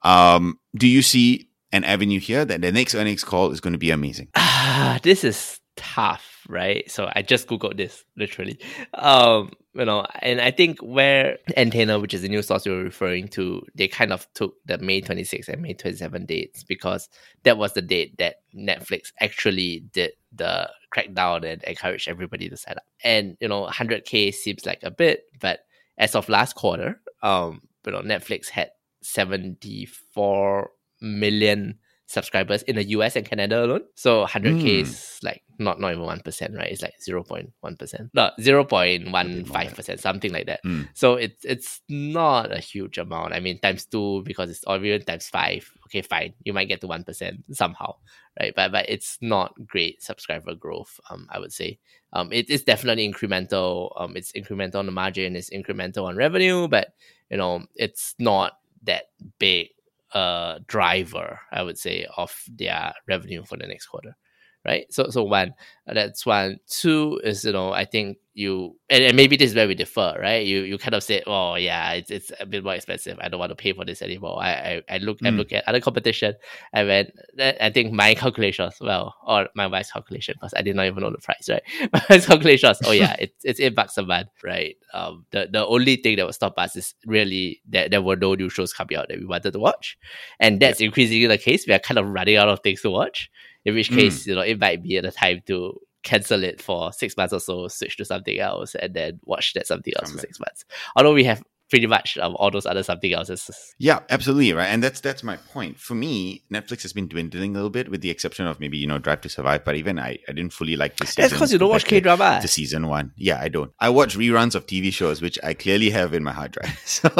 [0.02, 3.78] um, do you see an avenue here that the next earnings call is going to
[3.78, 4.28] be amazing?
[4.34, 6.90] Ah, this is tough, right?
[6.90, 8.58] So I just googled this literally.
[8.94, 13.28] Um, you know, and I think where Antenna, which is the news source you're referring
[13.28, 17.08] to, they kind of took the May 26 and May 27 dates because
[17.44, 22.74] that was the date that Netflix actually did the crackdown and encouraged everybody to sign
[22.76, 22.82] up.
[23.04, 25.60] And you know, 100k seems like a bit, but
[25.96, 28.70] as of last quarter, um, you know, Netflix had
[29.02, 33.82] 74 million subscribers in the US and Canada alone.
[33.94, 34.80] So 100k Mm.
[34.80, 36.72] is like not not even 1%, right?
[36.72, 38.10] It's like 0.1%.
[38.14, 40.64] No, 0.15%, something like that.
[40.64, 40.88] Mm.
[40.94, 43.32] So it's it's not a huge amount.
[43.34, 45.70] I mean, times two because it's or even times five.
[45.86, 46.34] Okay, fine.
[46.44, 47.96] You might get to one percent somehow,
[48.40, 48.54] right?
[48.54, 50.98] But but it's not great subscriber growth.
[51.10, 51.78] Um, I would say.
[52.14, 53.92] Um, it is definitely incremental.
[54.00, 55.36] Um, it's incremental on the margin.
[55.36, 56.94] It's incremental on revenue, but
[57.30, 59.68] you know, it's not that big
[60.14, 61.40] uh driver.
[61.52, 64.16] I would say of their revenue for the next quarter
[64.64, 64.86] right?
[64.92, 65.54] So so one,
[65.88, 66.58] uh, that's one.
[66.68, 70.16] Two is you know I think you and, and maybe this is where we differ,
[70.20, 70.46] right?
[70.46, 73.18] You you kind of say, oh yeah, it's it's a bit more expensive.
[73.20, 74.40] I don't want to pay for this anymore.
[74.42, 75.36] I I, I look I Mm.
[75.38, 76.34] look at other competition.
[76.72, 77.10] I went.
[77.40, 81.10] I think my calculations, well, or my wife's calculation, because I did not even know
[81.10, 81.62] the price, right?
[81.92, 82.80] My wife's calculations.
[82.84, 84.76] Oh yeah, it's it's eight bucks a month, right?
[84.94, 88.34] Um, the the only thing that would stop us is really that there were no
[88.34, 89.98] new shows coming out that we wanted to watch,
[90.38, 91.66] and that's increasingly the case.
[91.66, 93.30] We are kind of running out of things to watch
[93.68, 93.96] in which Mm.
[93.96, 97.32] case you know it might be at the time to cancel it for six months
[97.32, 100.40] or so switch to something else and then watch that something else Come for six
[100.40, 100.64] months
[100.96, 104.68] although we have pretty much um, all those other something elses Yeah, absolutely, right.
[104.68, 105.78] And that's that's my point.
[105.78, 108.86] For me, Netflix has been dwindling a little bit, with the exception of maybe you
[108.86, 109.66] know Drive to Survive.
[109.66, 111.14] But even I, I didn't fully like this.
[111.14, 113.70] that's because you don't watch k-drama The season one, yeah, I don't.
[113.78, 116.74] I watch reruns of TV shows, which I clearly have in my hard drive.
[116.86, 117.10] So,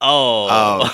[0.00, 0.90] oh Um,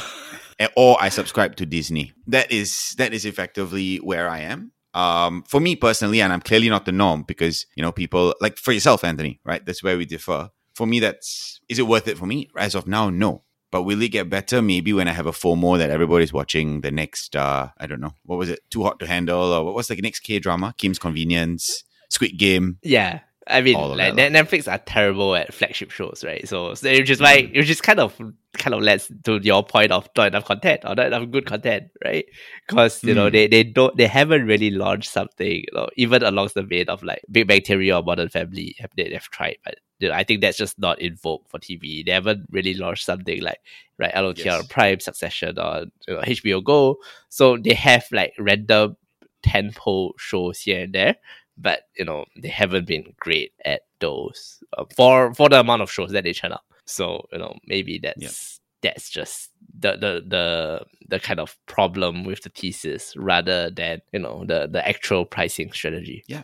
[0.76, 2.12] or I subscribe to Disney.
[2.26, 4.72] That is that is effectively where I am.
[4.94, 8.58] Um, for me personally, and I'm clearly not the norm because you know people like
[8.58, 9.64] for yourself, Anthony, right?
[9.64, 10.50] That's where we differ.
[10.74, 12.48] For me, that's is it worth it for me?
[12.56, 13.44] As of now, no.
[13.70, 14.60] But will it get better?
[14.60, 18.12] Maybe when I have a FOMO that everybody's watching the next, uh, I don't know,
[18.24, 18.60] what was it?
[18.70, 20.74] Too Hot to Handle, or what was the next K drama?
[20.76, 22.76] Kim's Convenience, Squid Game.
[22.82, 26.46] yeah I mean, like that Net- Netflix are terrible at flagship shows, right?
[26.48, 28.16] So, so which is why which is kind of
[28.54, 31.90] kind of lets to your point of not enough content or not enough good content,
[32.04, 32.24] right?
[32.68, 33.32] Because you know Mm.
[33.32, 37.02] they they don't they haven't really launched something, you know, even along the vein of
[37.02, 38.76] like Big Bang Theory or Modern Family.
[38.78, 41.58] Have they they've tried, but you know, I think that's just not in vogue for
[41.58, 42.04] TV.
[42.04, 43.58] They haven't really launched something like
[43.98, 44.66] right LOT Yes.
[44.68, 46.98] Prime, Succession, or you know, HBO Go.
[47.28, 48.96] So they have like random
[49.44, 51.16] tentpole shows here and there
[51.56, 55.90] but you know they haven't been great at those uh, for for the amount of
[55.90, 56.62] shows that they churn out.
[56.84, 62.42] So you know maybe that's that's just the the the the kind of problem with
[62.42, 66.24] the thesis rather than you know the the actual pricing strategy.
[66.26, 66.42] Yeah.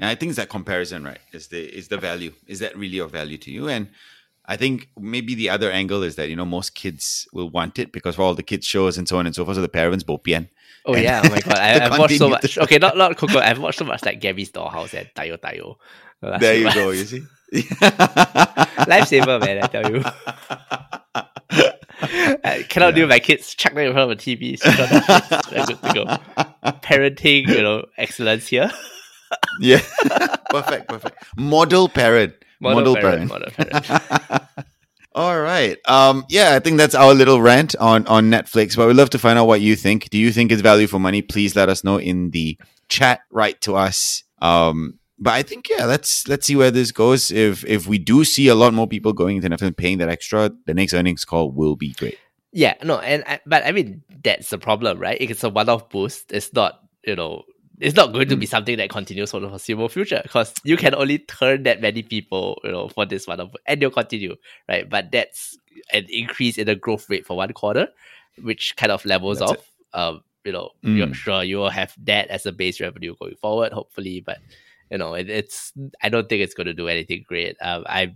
[0.00, 1.18] And I think it's that comparison, right?
[1.32, 2.32] Is the is the value.
[2.46, 3.68] Is that really of value to you?
[3.68, 3.88] And
[4.50, 7.92] I think maybe the other angle is that, you know, most kids will want it
[7.92, 9.56] because for all the kids shows and so on and so forth.
[9.56, 10.48] So the parents bopian.
[10.86, 12.56] Oh yeah, oh my god, I, I've watched so much.
[12.64, 13.40] Okay, not not Coco.
[13.40, 15.76] I've watched so much like Gabby's Dollhouse and Tayo Tayo.
[16.22, 17.20] the There you go, you see.
[18.88, 20.02] Lifesaver, man, I tell you.
[22.42, 24.58] I cannot deal with my kids chuck them in front of a TV.
[24.58, 26.04] switch on Netflix, We're good to go.
[26.80, 28.70] Parenting, you know, excellence here.
[29.60, 29.80] Yeah.
[30.50, 31.16] perfect, perfect.
[31.36, 32.34] Model parent.
[32.60, 33.28] Model, parent.
[33.28, 34.42] Model parent.
[35.14, 35.76] All right.
[35.86, 39.18] Um, yeah, I think that's our little rant on, on Netflix, but we'd love to
[39.18, 40.10] find out what you think.
[40.10, 41.22] Do you think it's value for money?
[41.22, 42.58] Please let us know in the
[42.88, 43.20] chat.
[43.30, 44.22] Write to us.
[44.40, 47.32] Um, but I think yeah, let's let's see where this goes.
[47.32, 50.08] If if we do see a lot more people going into Netflix and paying that
[50.08, 52.18] extra, the next earnings call will be great.
[52.52, 55.18] Yeah, no, and I, but I mean that's the problem, right?
[55.20, 56.32] It's a one-off boost.
[56.32, 57.42] It's not, you know,
[57.80, 60.94] it's not going to be something that continues for the foreseeable future because you can
[60.94, 64.36] only turn that many people, you know, for this one-off, and they'll continue,
[64.68, 64.88] right?
[64.88, 65.56] But that's
[65.92, 67.88] an increase in the growth rate for one quarter,
[68.42, 69.70] which kind of levels That's off.
[69.94, 70.96] Um, you know, Mm.
[70.96, 74.38] you're sure you will have that as a base revenue going forward, hopefully, but
[74.90, 77.56] you know, it, it's I don't think it's going to do anything great.
[77.60, 78.14] Um, I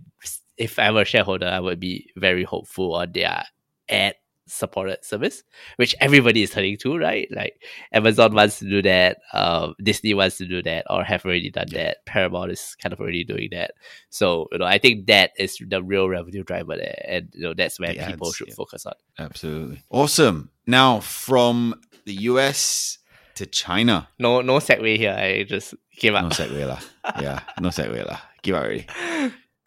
[0.57, 3.43] if I were a shareholder, I would be very hopeful on their
[3.89, 4.15] ad
[4.47, 5.43] supported service,
[5.77, 7.27] which everybody is turning to, right?
[7.31, 11.49] Like Amazon wants to do that, um, Disney wants to do that, or have already
[11.49, 12.05] done that.
[12.05, 13.71] Paramount is kind of already doing that.
[14.09, 17.53] So you know, I think that is the real revenue driver there, and you know
[17.53, 18.55] that's where people should yeah.
[18.55, 18.93] focus on.
[19.17, 19.81] Absolutely.
[19.89, 20.49] Awesome.
[20.67, 21.75] Now from
[22.05, 22.97] the US
[23.35, 24.07] to China.
[24.19, 25.15] No, no segue here.
[25.17, 26.23] I just came up.
[26.23, 26.33] No up.
[26.33, 26.79] segue lah.
[27.21, 28.19] Yeah, no segue lah.
[28.41, 28.87] Give out already.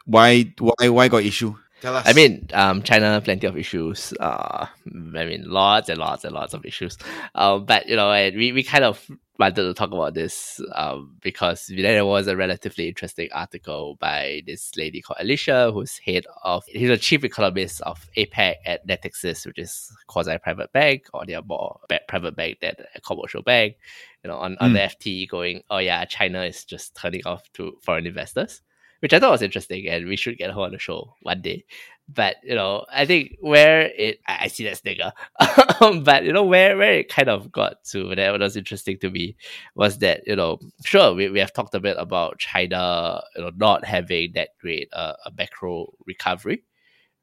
[0.05, 1.55] Why why why got issue?
[1.87, 2.09] Tell us.
[2.09, 4.13] I mean, um, China, plenty of issues.
[4.19, 6.99] Uh, I mean, lots and lots and lots of issues.
[7.37, 11.15] Um, but you know, and we, we kind of wanted to talk about this um,
[11.21, 16.65] because there was a relatively interesting article by this lady called Alicia, who's head of,
[16.67, 21.79] he's a chief economist of APAC at Natixis, which is quasi-private bank, or they're more
[22.09, 23.77] private bank than a commercial bank.
[24.25, 27.79] You know, on, on the FT going, oh yeah, China is just turning off to
[27.81, 28.63] foreign investors
[29.07, 31.65] which I thought was interesting, and we should get her on the show one day.
[32.09, 35.13] But you know, I think where it, I, I see that snigger,
[36.03, 39.37] but you know where where it kind of got to that was interesting to me
[39.77, 43.53] was that you know, sure we, we have talked a bit about China, you know,
[43.57, 46.65] not having that great uh, a macro recovery,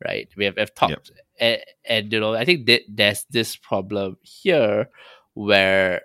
[0.05, 0.29] right?
[0.37, 4.87] We have, have talked, and, and you know, I think that there's this problem here
[5.33, 6.03] where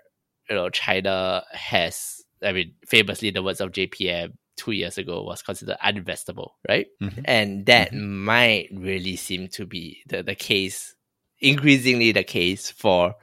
[0.49, 5.41] you know China has, I mean, famously the words of JPM two years ago was
[5.41, 6.87] considered uninvestable, right?
[7.01, 7.21] Mhm.
[7.25, 10.95] And that might really seem to be the, the case,
[11.39, 13.15] increasingly the case for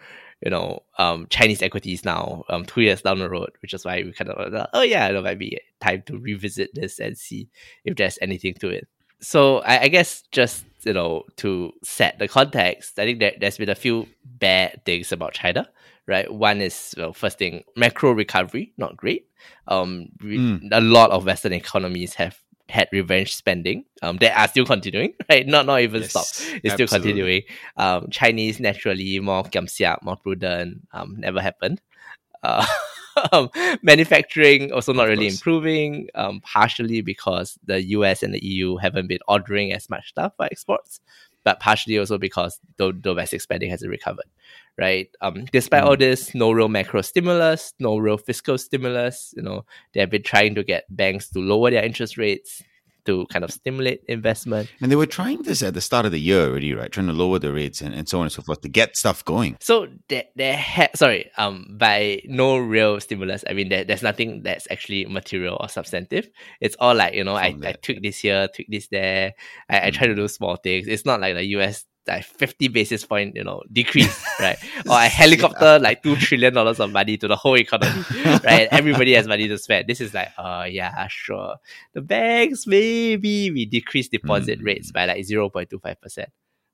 [0.44, 4.02] you know um, Chinese equities now, um, two years down the road, which is why
[4.02, 7.48] we kind of oh yeah, it might be time to revisit this and see
[7.84, 8.88] if there's anything to it.
[9.20, 13.58] So I, I guess just you know to set the context, I think that there's
[13.58, 15.68] been a few bad things about China
[16.06, 16.32] right?
[16.32, 19.28] One is well, first thing, macro recovery, not great.
[19.68, 20.68] Um, we, Mm.
[20.72, 22.38] a lot of Western economies have
[22.68, 23.84] had revenge spending.
[24.02, 25.46] Um, that are still continuing, right?
[25.46, 26.60] Not not even Yes, stopped.
[26.64, 27.42] It's still continuing.
[27.76, 30.86] Um, Chinese naturally more kiamsiap, more prudent.
[30.92, 31.80] Um, never happened.
[32.42, 32.66] Uh,
[33.32, 33.50] um,
[33.82, 36.08] manufacturing also not really improving.
[36.14, 40.46] Um, partially because the US and the EU haven't been ordering as much stuff for
[40.46, 41.00] exports,
[41.44, 44.26] but partially also because the domestic spending hasn't recovered
[44.78, 45.08] right?
[45.20, 45.86] Um, despite Mm.
[45.86, 49.32] all this, no real macro stimulus, no real fiscal stimulus.
[49.36, 52.62] You know, they have been trying to get banks to lower their interest rates
[53.06, 54.68] to kind of stimulate investment.
[54.80, 56.90] And they were trying this at the start of the year already, right?
[56.90, 59.24] Trying to lower the rates and, and so on and so forth to get stuff
[59.24, 59.56] going.
[59.60, 64.42] So there, there ha- sorry, um, by no real stimulus, I mean there, there's nothing
[64.42, 66.28] that's actually material or substantive.
[66.60, 67.82] It's all like you know, I, From I that.
[67.82, 69.34] took this here, took this there.
[69.70, 70.88] I, I try to do small things.
[70.88, 74.58] It's not like the US like 50 basis point, you know, decrease, right?
[74.86, 78.04] or I helicopter like two trillion dollars of money to the whole economy,
[78.44, 78.68] right?
[78.70, 79.88] Everybody has money to spend.
[79.88, 81.56] This is like, oh yeah, sure.
[81.94, 84.64] The banks maybe we decrease deposit Mm.
[84.64, 86.26] rates by like 0.25%,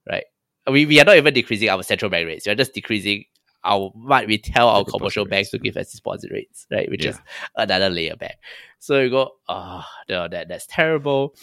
[0.09, 0.25] right?
[0.71, 2.47] We, we are not even decreasing our central bank rates.
[2.47, 3.25] We are just decreasing
[3.65, 6.91] our what we tell our commercial banks to give as deposit rates, right?
[6.91, 7.19] Which is
[7.57, 8.39] another layer back.
[8.79, 11.35] So you go, oh, no, that that's terrible.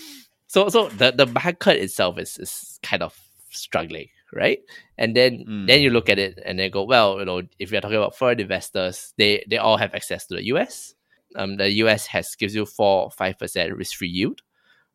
[0.47, 3.17] So so the, the market itself is, is kind of
[3.51, 4.59] struggling, right?
[4.97, 5.67] And then Mm.
[5.67, 8.15] then you look at it and then go, well, you know, if you're talking about
[8.15, 10.93] foreign investors, they they all have access to the US.
[11.35, 14.41] Um, the US has gives you four five percent risk free yield.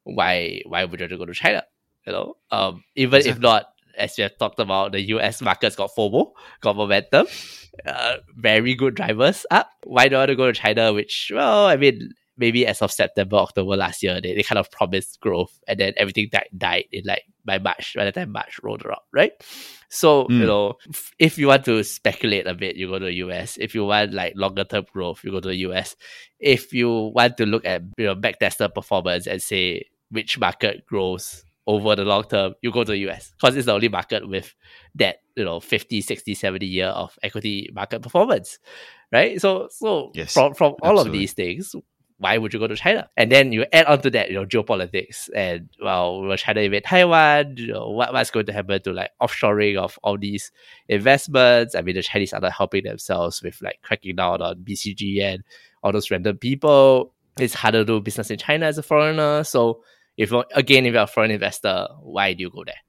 [0.05, 1.65] Why why would you go to China?
[2.07, 5.91] You know, um, even if not, as we have talked about, the US market's got
[5.97, 7.27] FOMO, got momentum,
[7.87, 9.71] uh, very good drivers up.
[9.85, 10.93] Why do I want to go to China?
[10.93, 14.71] Which, well, I mean, maybe as of September, October last year, they, they kind of
[14.71, 18.59] promised growth and then everything died, died in like by March, by the time March
[18.63, 19.33] rolled around, right?
[19.89, 20.47] So, you Mm.
[20.47, 20.75] know,
[21.19, 23.57] if you want to speculate a bit, you go to the US.
[23.59, 25.95] If you want like longer term growth, you go to the US.
[26.41, 31.45] If you want to look at, you know, backtested performance and say which market grows
[31.67, 34.55] over the long term, you go to the US because it's the only market with
[34.97, 38.59] that, you know, 50, 60, 70 year of equity market performance,
[39.13, 39.41] right?
[39.41, 41.75] So, so Yes, from, from all of these things,
[42.25, 43.07] why would you go to China?
[43.19, 46.85] And then you add on to that, you know, geopolitics and well, will China invade
[46.85, 47.59] Taiwan?
[47.59, 50.51] You know, what, what's going to happen to like offshoring of all these
[50.89, 51.75] investments?
[51.75, 55.45] I mean, the Chinese are not helping themselves with like cracking down on BCG and
[55.83, 57.13] all those random people.
[57.39, 59.45] It's harder to do business in China as a foreigner.
[59.45, 59.83] So
[60.17, 62.81] if again, if you're a foreign investor, why do you go there?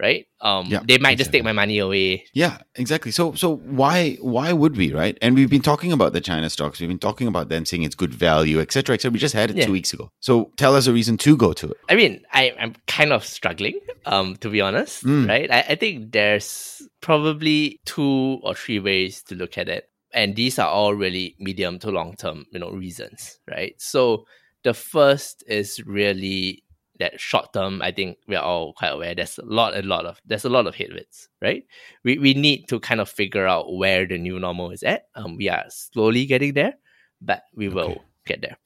[0.00, 0.24] Right?
[0.40, 2.24] Um, Yeah, they might just take my money away.
[2.32, 3.10] Yeah, exactly.
[3.12, 5.18] So so why why would we, right?
[5.20, 6.80] And we've been talking about the China stocks.
[6.80, 9.12] We've been talking about them saying it's good value, etc., etc.
[9.12, 9.66] We just had it Yeah.
[9.66, 10.08] two weeks ago.
[10.20, 11.76] So tell us a reason to go to it.
[11.90, 15.28] I mean, I, I'm kind of struggling, um, to be honest, Mm.
[15.28, 15.50] right?
[15.50, 19.84] I, I think there's probably two or three ways to look at it.
[20.12, 23.74] And these are all really medium to long term, you know, reasons, right?
[23.78, 24.24] So
[24.64, 26.62] the first is really
[27.00, 30.20] that short term, I think we're all quite aware there's a lot, a lot of
[30.24, 31.64] there's a lot of headwinds, right?
[32.04, 35.06] We we need to kind of figure out where the new normal is at.
[35.14, 36.74] Um, we are slowly getting there,
[37.20, 38.56] but we will get there.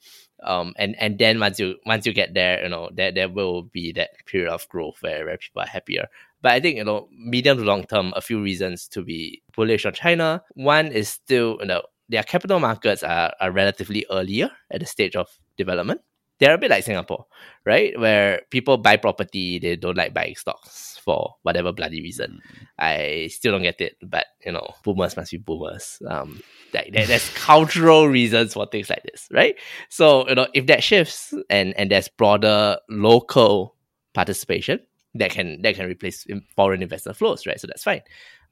[0.42, 3.63] Um, and and then once you once you get there, you know, there there will
[3.63, 6.09] be that period of growth where, where people are happier.
[6.42, 9.87] But I think you know, medium to long term, a few reasons to be bullish
[9.87, 10.42] on China.
[10.54, 15.17] One is still you know their capital markets are, are relatively earlier at the stage
[15.17, 16.02] of development.
[16.39, 17.27] They're a bit like Singapore,
[17.65, 17.99] right?
[17.99, 22.41] Where people buy property, they don't like buying stocks for whatever bloody reason.
[22.53, 22.67] Mm.
[22.79, 26.03] I still don't get it, but you know, boomers must be boomers.
[26.09, 29.57] Um, like there, there's cultural reasons for things like this, right?
[29.89, 33.77] So you know, if that shifts and and there's broader local
[34.13, 34.81] participation,
[35.15, 36.27] that can that can replace
[36.57, 37.61] foreign investor flows, right?
[37.61, 38.03] So that's fine.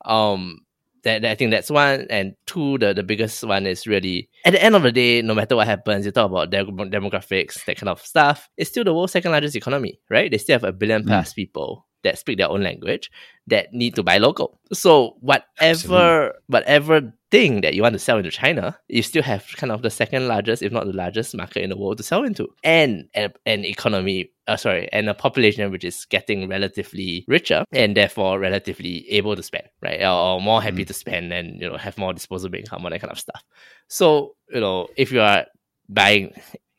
[0.05, 0.61] Um,
[1.05, 4.63] that, I think that's one, and two, the, the biggest one is really at the
[4.63, 7.89] end of the day, no matter what happens, you talk about dem- demographics, that kind
[7.89, 8.49] of stuff.
[8.57, 10.31] It's still the world's second largest economy, right?
[10.31, 11.07] They still have a billion mm.
[11.07, 13.11] plus people that speak their own language
[13.47, 14.61] that need to buy local.
[14.73, 19.73] So whatever whatever thing that you want to sell into China, you still have kind
[19.73, 22.49] of the second largest, if not the largest market in the world to sell into.
[22.63, 28.39] And an economy uh, sorry, and a population which is getting relatively richer and therefore
[28.39, 30.03] relatively able to spend, right?
[30.03, 33.01] Or, or more happy to spend and you know have more disposable income, all that
[33.01, 33.43] kind of stuff.
[33.89, 35.47] So, you know, if you are
[35.89, 36.33] buying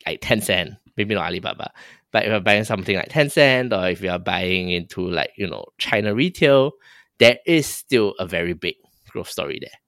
[0.06, 1.72] like Tencent, maybe not Alibaba,
[2.14, 5.32] but if uh, you're buying something like Tencent or if you are buying into like,
[5.36, 6.70] you know, China retail,
[7.18, 8.76] there is still a very big
[9.08, 9.80] growth story there.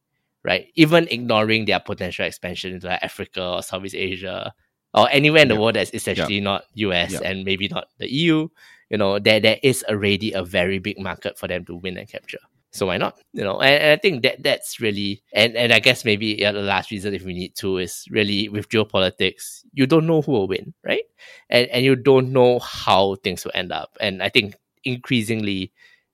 [0.45, 0.67] Right.
[0.75, 4.53] Even ignoring their potential expansion into like Africa or Southeast Asia
[4.93, 8.49] or anywhere in the world that's essentially not US and maybe not the EU,
[8.91, 12.09] you know, there there is already a very big market for them to win and
[12.09, 12.43] capture.
[12.73, 13.19] So why not?
[13.33, 16.53] You know, and, and I think that that's really and, and I guess maybe yeah,
[16.53, 20.33] the last reason if we need to is really with geopolitics, you don't know who
[20.33, 21.05] will win, right?
[21.49, 23.97] And and you don't know how things will end up.
[24.01, 25.73] And I think increasingly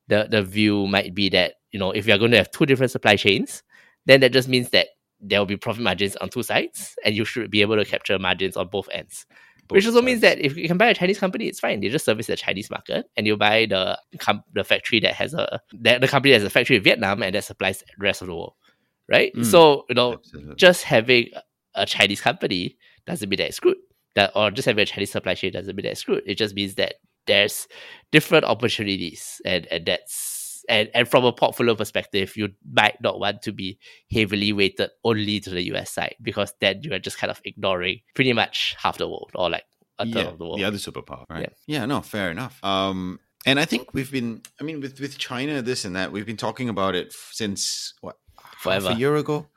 [0.09, 2.93] the the view might be that, you know, if you're going to have two different
[2.93, 3.63] supply chains,
[4.07, 4.89] then that just means that
[5.21, 8.19] there will be profit margins on two sides and you should be able to capture
[8.19, 9.27] margins on both ends.
[9.69, 11.81] Which also means that if you can buy a Chinese company, it's fine.
[11.81, 15.35] They just service the Chinese market, and you buy the com- the factory that has
[15.35, 18.21] a that the company that has a factory in Vietnam and that supplies the rest
[18.21, 18.55] of the world,
[19.09, 19.33] right?
[19.35, 19.47] Mm.
[19.47, 20.57] So you know, Absolutely.
[20.57, 21.29] just having
[21.75, 23.79] a Chinese company doesn't mean that it's screwed.
[24.15, 26.23] That or just having a Chinese supply chain doesn't mean that it's screwed.
[26.27, 26.97] It just means that
[27.27, 27.67] there's
[28.11, 33.43] different opportunities, and and that's and and from a portfolio perspective, you might not want
[33.43, 33.79] to be
[34.13, 38.01] heavily weighted only to the US side because then you are just kind of ignoring
[38.15, 39.65] pretty much half the world or like
[39.99, 40.59] a third yeah, of the world.
[40.59, 41.53] the other superpower, right?
[41.67, 41.81] Yeah.
[41.81, 41.87] Yeah.
[41.87, 42.63] no, fair enough.
[42.65, 46.27] Um, and I think we've been, I mean, with with China, this and that, we've
[46.27, 48.91] been talking about it f- since what half Forever.
[48.91, 49.49] a year ago.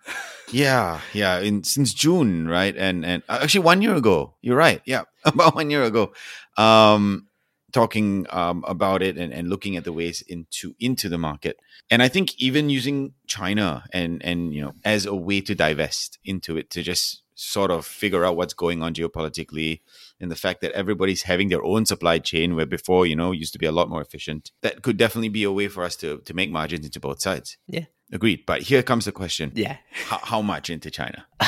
[0.52, 2.76] yeah, yeah, in since June, right?
[2.76, 4.36] And and uh, actually one year ago.
[4.42, 4.82] You're right.
[4.86, 6.14] Yeah, about one year ago.
[6.58, 7.28] Um,
[7.76, 11.56] talking um, about it and, and looking at the ways into into the market
[11.92, 12.98] and i think even using
[13.38, 13.68] china
[14.00, 17.06] and and you know as a way to divest into it to just
[17.36, 19.82] sort of figure out what's going on geopolitically
[20.22, 23.52] and the fact that everybody's having their own supply chain where before you know used
[23.56, 26.20] to be a lot more efficient that could definitely be a way for us to
[26.28, 27.86] to make margins into both sides Yeah.
[28.20, 29.76] agreed but here comes the question Yeah.
[30.10, 31.20] how, how much into china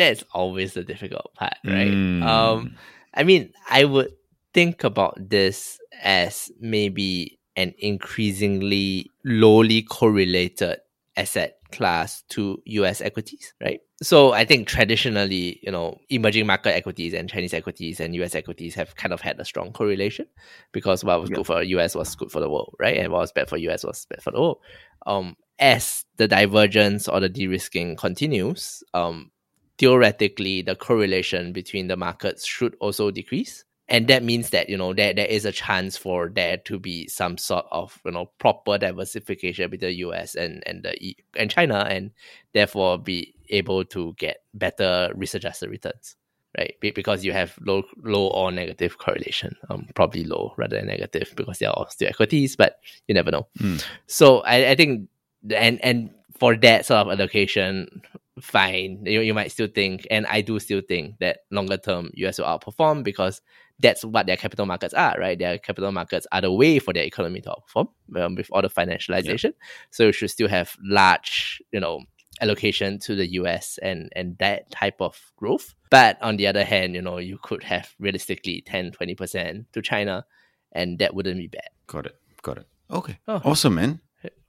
[0.00, 1.90] That's always the difficult part, right?
[1.90, 2.22] Mm.
[2.22, 2.76] Um,
[3.12, 4.12] I mean, I would
[4.54, 10.78] think about this as maybe an increasingly lowly correlated
[11.16, 13.80] asset class to US equities, right?
[14.02, 18.74] So I think traditionally, you know, emerging market equities and Chinese equities and US equities
[18.74, 20.26] have kind of had a strong correlation
[20.72, 22.96] because what was good for US was good for the world, right?
[22.96, 24.58] And what was bad for US was bad for the world.
[25.06, 29.30] Um, as the divergence or the de-risking continues, um,
[29.78, 34.94] theoretically the correlation between the markets should also decrease and that means that you know
[34.94, 38.78] there, there is a chance for there to be some sort of you know proper
[38.78, 42.10] diversification between the US and and the E- and China and
[42.54, 46.16] therefore be able to get better risk adjusted returns
[46.58, 46.74] right?
[46.80, 49.54] Because you have low low or negative correlation.
[49.68, 53.30] Um probably low rather than negative because they are all still equities but you never
[53.30, 53.46] know.
[53.58, 53.84] Mm.
[54.06, 55.08] so I, I think
[55.50, 58.02] and and for that sort of allocation
[58.40, 59.04] fine.
[59.04, 62.46] You, you might still think and i do still think that longer term us will
[62.46, 63.42] outperform because
[63.80, 65.38] that's what their capital markets are right?
[65.38, 68.68] Their capital markets are the way for their economy to outperform um, with all the
[68.68, 69.52] financialization.
[69.90, 72.02] So you should still have large you know
[72.40, 75.74] allocation to the us and and that type of growth.
[75.90, 80.24] But on the other hand you know you could have realistically 10 20% to china
[80.72, 81.68] and that wouldn't be bad.
[81.86, 82.16] Got it.
[82.42, 82.66] Got it.
[82.90, 83.18] Okay.
[83.28, 83.40] Oh.
[83.44, 84.00] awesome man.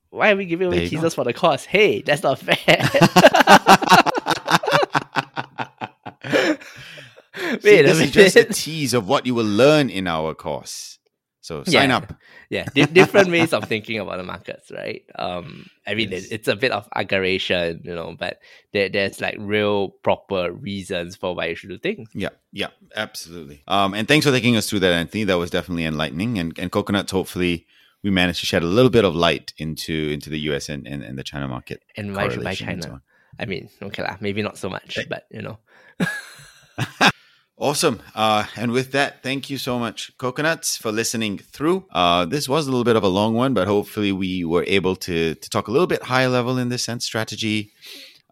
[0.10, 0.98] Why are we giving away you go.
[0.98, 1.66] teasers for the course?
[1.66, 2.78] Hey, that's not fair.
[7.62, 11.00] See, this is just a tease of what you will learn in our course.
[11.42, 11.98] So sign Yeah.
[11.98, 12.14] up.
[12.50, 15.04] yeah, di- different ways of thinking about the markets, right?
[15.20, 16.28] Um, I mean, Yes.
[16.32, 18.40] it's a bit of aggravation, you know, but
[18.72, 22.08] there, there's like real proper reasons for why you should do things.
[22.14, 23.62] Yeah, yeah, absolutely.
[23.68, 25.26] Um, and thanks for taking us through that, Anthony.
[25.26, 26.40] That was definitely enlightening.
[26.40, 27.68] And and coconuts, hopefully,
[28.04, 31.04] we managed to shed a little bit of light into into the US and, and,
[31.04, 31.84] and the China market.
[31.98, 33.02] And why should buy and so China?
[33.38, 35.58] I mean, okay lah, maybe not so much, but you know,
[37.64, 38.02] Awesome.
[38.14, 41.86] Uh, and with that, thank you so much, Coconuts, for listening through.
[41.92, 44.98] Uh, this was a little bit of a long one, but hopefully we were able
[44.98, 47.72] to, to talk a little bit higher level in this sense strategy,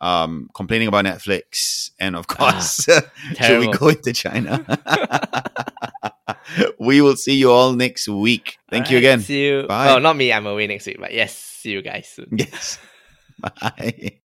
[0.01, 2.89] um, complaining about Netflix, and of course,
[3.41, 4.65] should we go into China?
[6.77, 8.57] we will see you all next week.
[8.69, 9.19] Thank you Alright, again.
[9.21, 9.65] See you.
[9.65, 9.91] Bye.
[9.91, 10.33] Oh, not me.
[10.33, 12.27] I'm away next week, but yes, see you guys soon.
[12.33, 12.79] Yes.
[13.39, 14.19] Bye.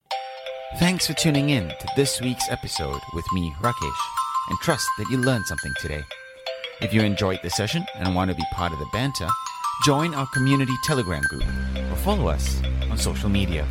[0.80, 5.18] Thanks for tuning in to this week's episode with me, Rakesh, and trust that you
[5.18, 6.04] learned something today.
[6.80, 9.28] If you enjoyed the session and want to be part of the banter,
[9.84, 11.44] join our community Telegram group
[11.90, 13.66] or follow us on social media.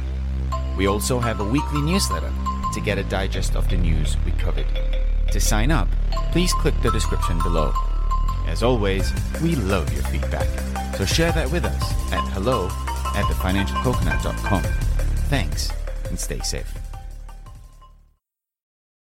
[0.78, 2.32] We also have a weekly newsletter
[2.74, 4.68] to get a digest of the news we covered.
[5.32, 5.88] To sign up,
[6.32, 7.74] please click the description below.
[8.48, 9.12] As always,
[9.42, 10.48] we love your feedback,
[10.96, 12.68] so share that with us at hello
[13.16, 14.64] at thefinancialcoconut.com.
[15.30, 15.72] Thanks
[16.10, 16.85] and stay safe.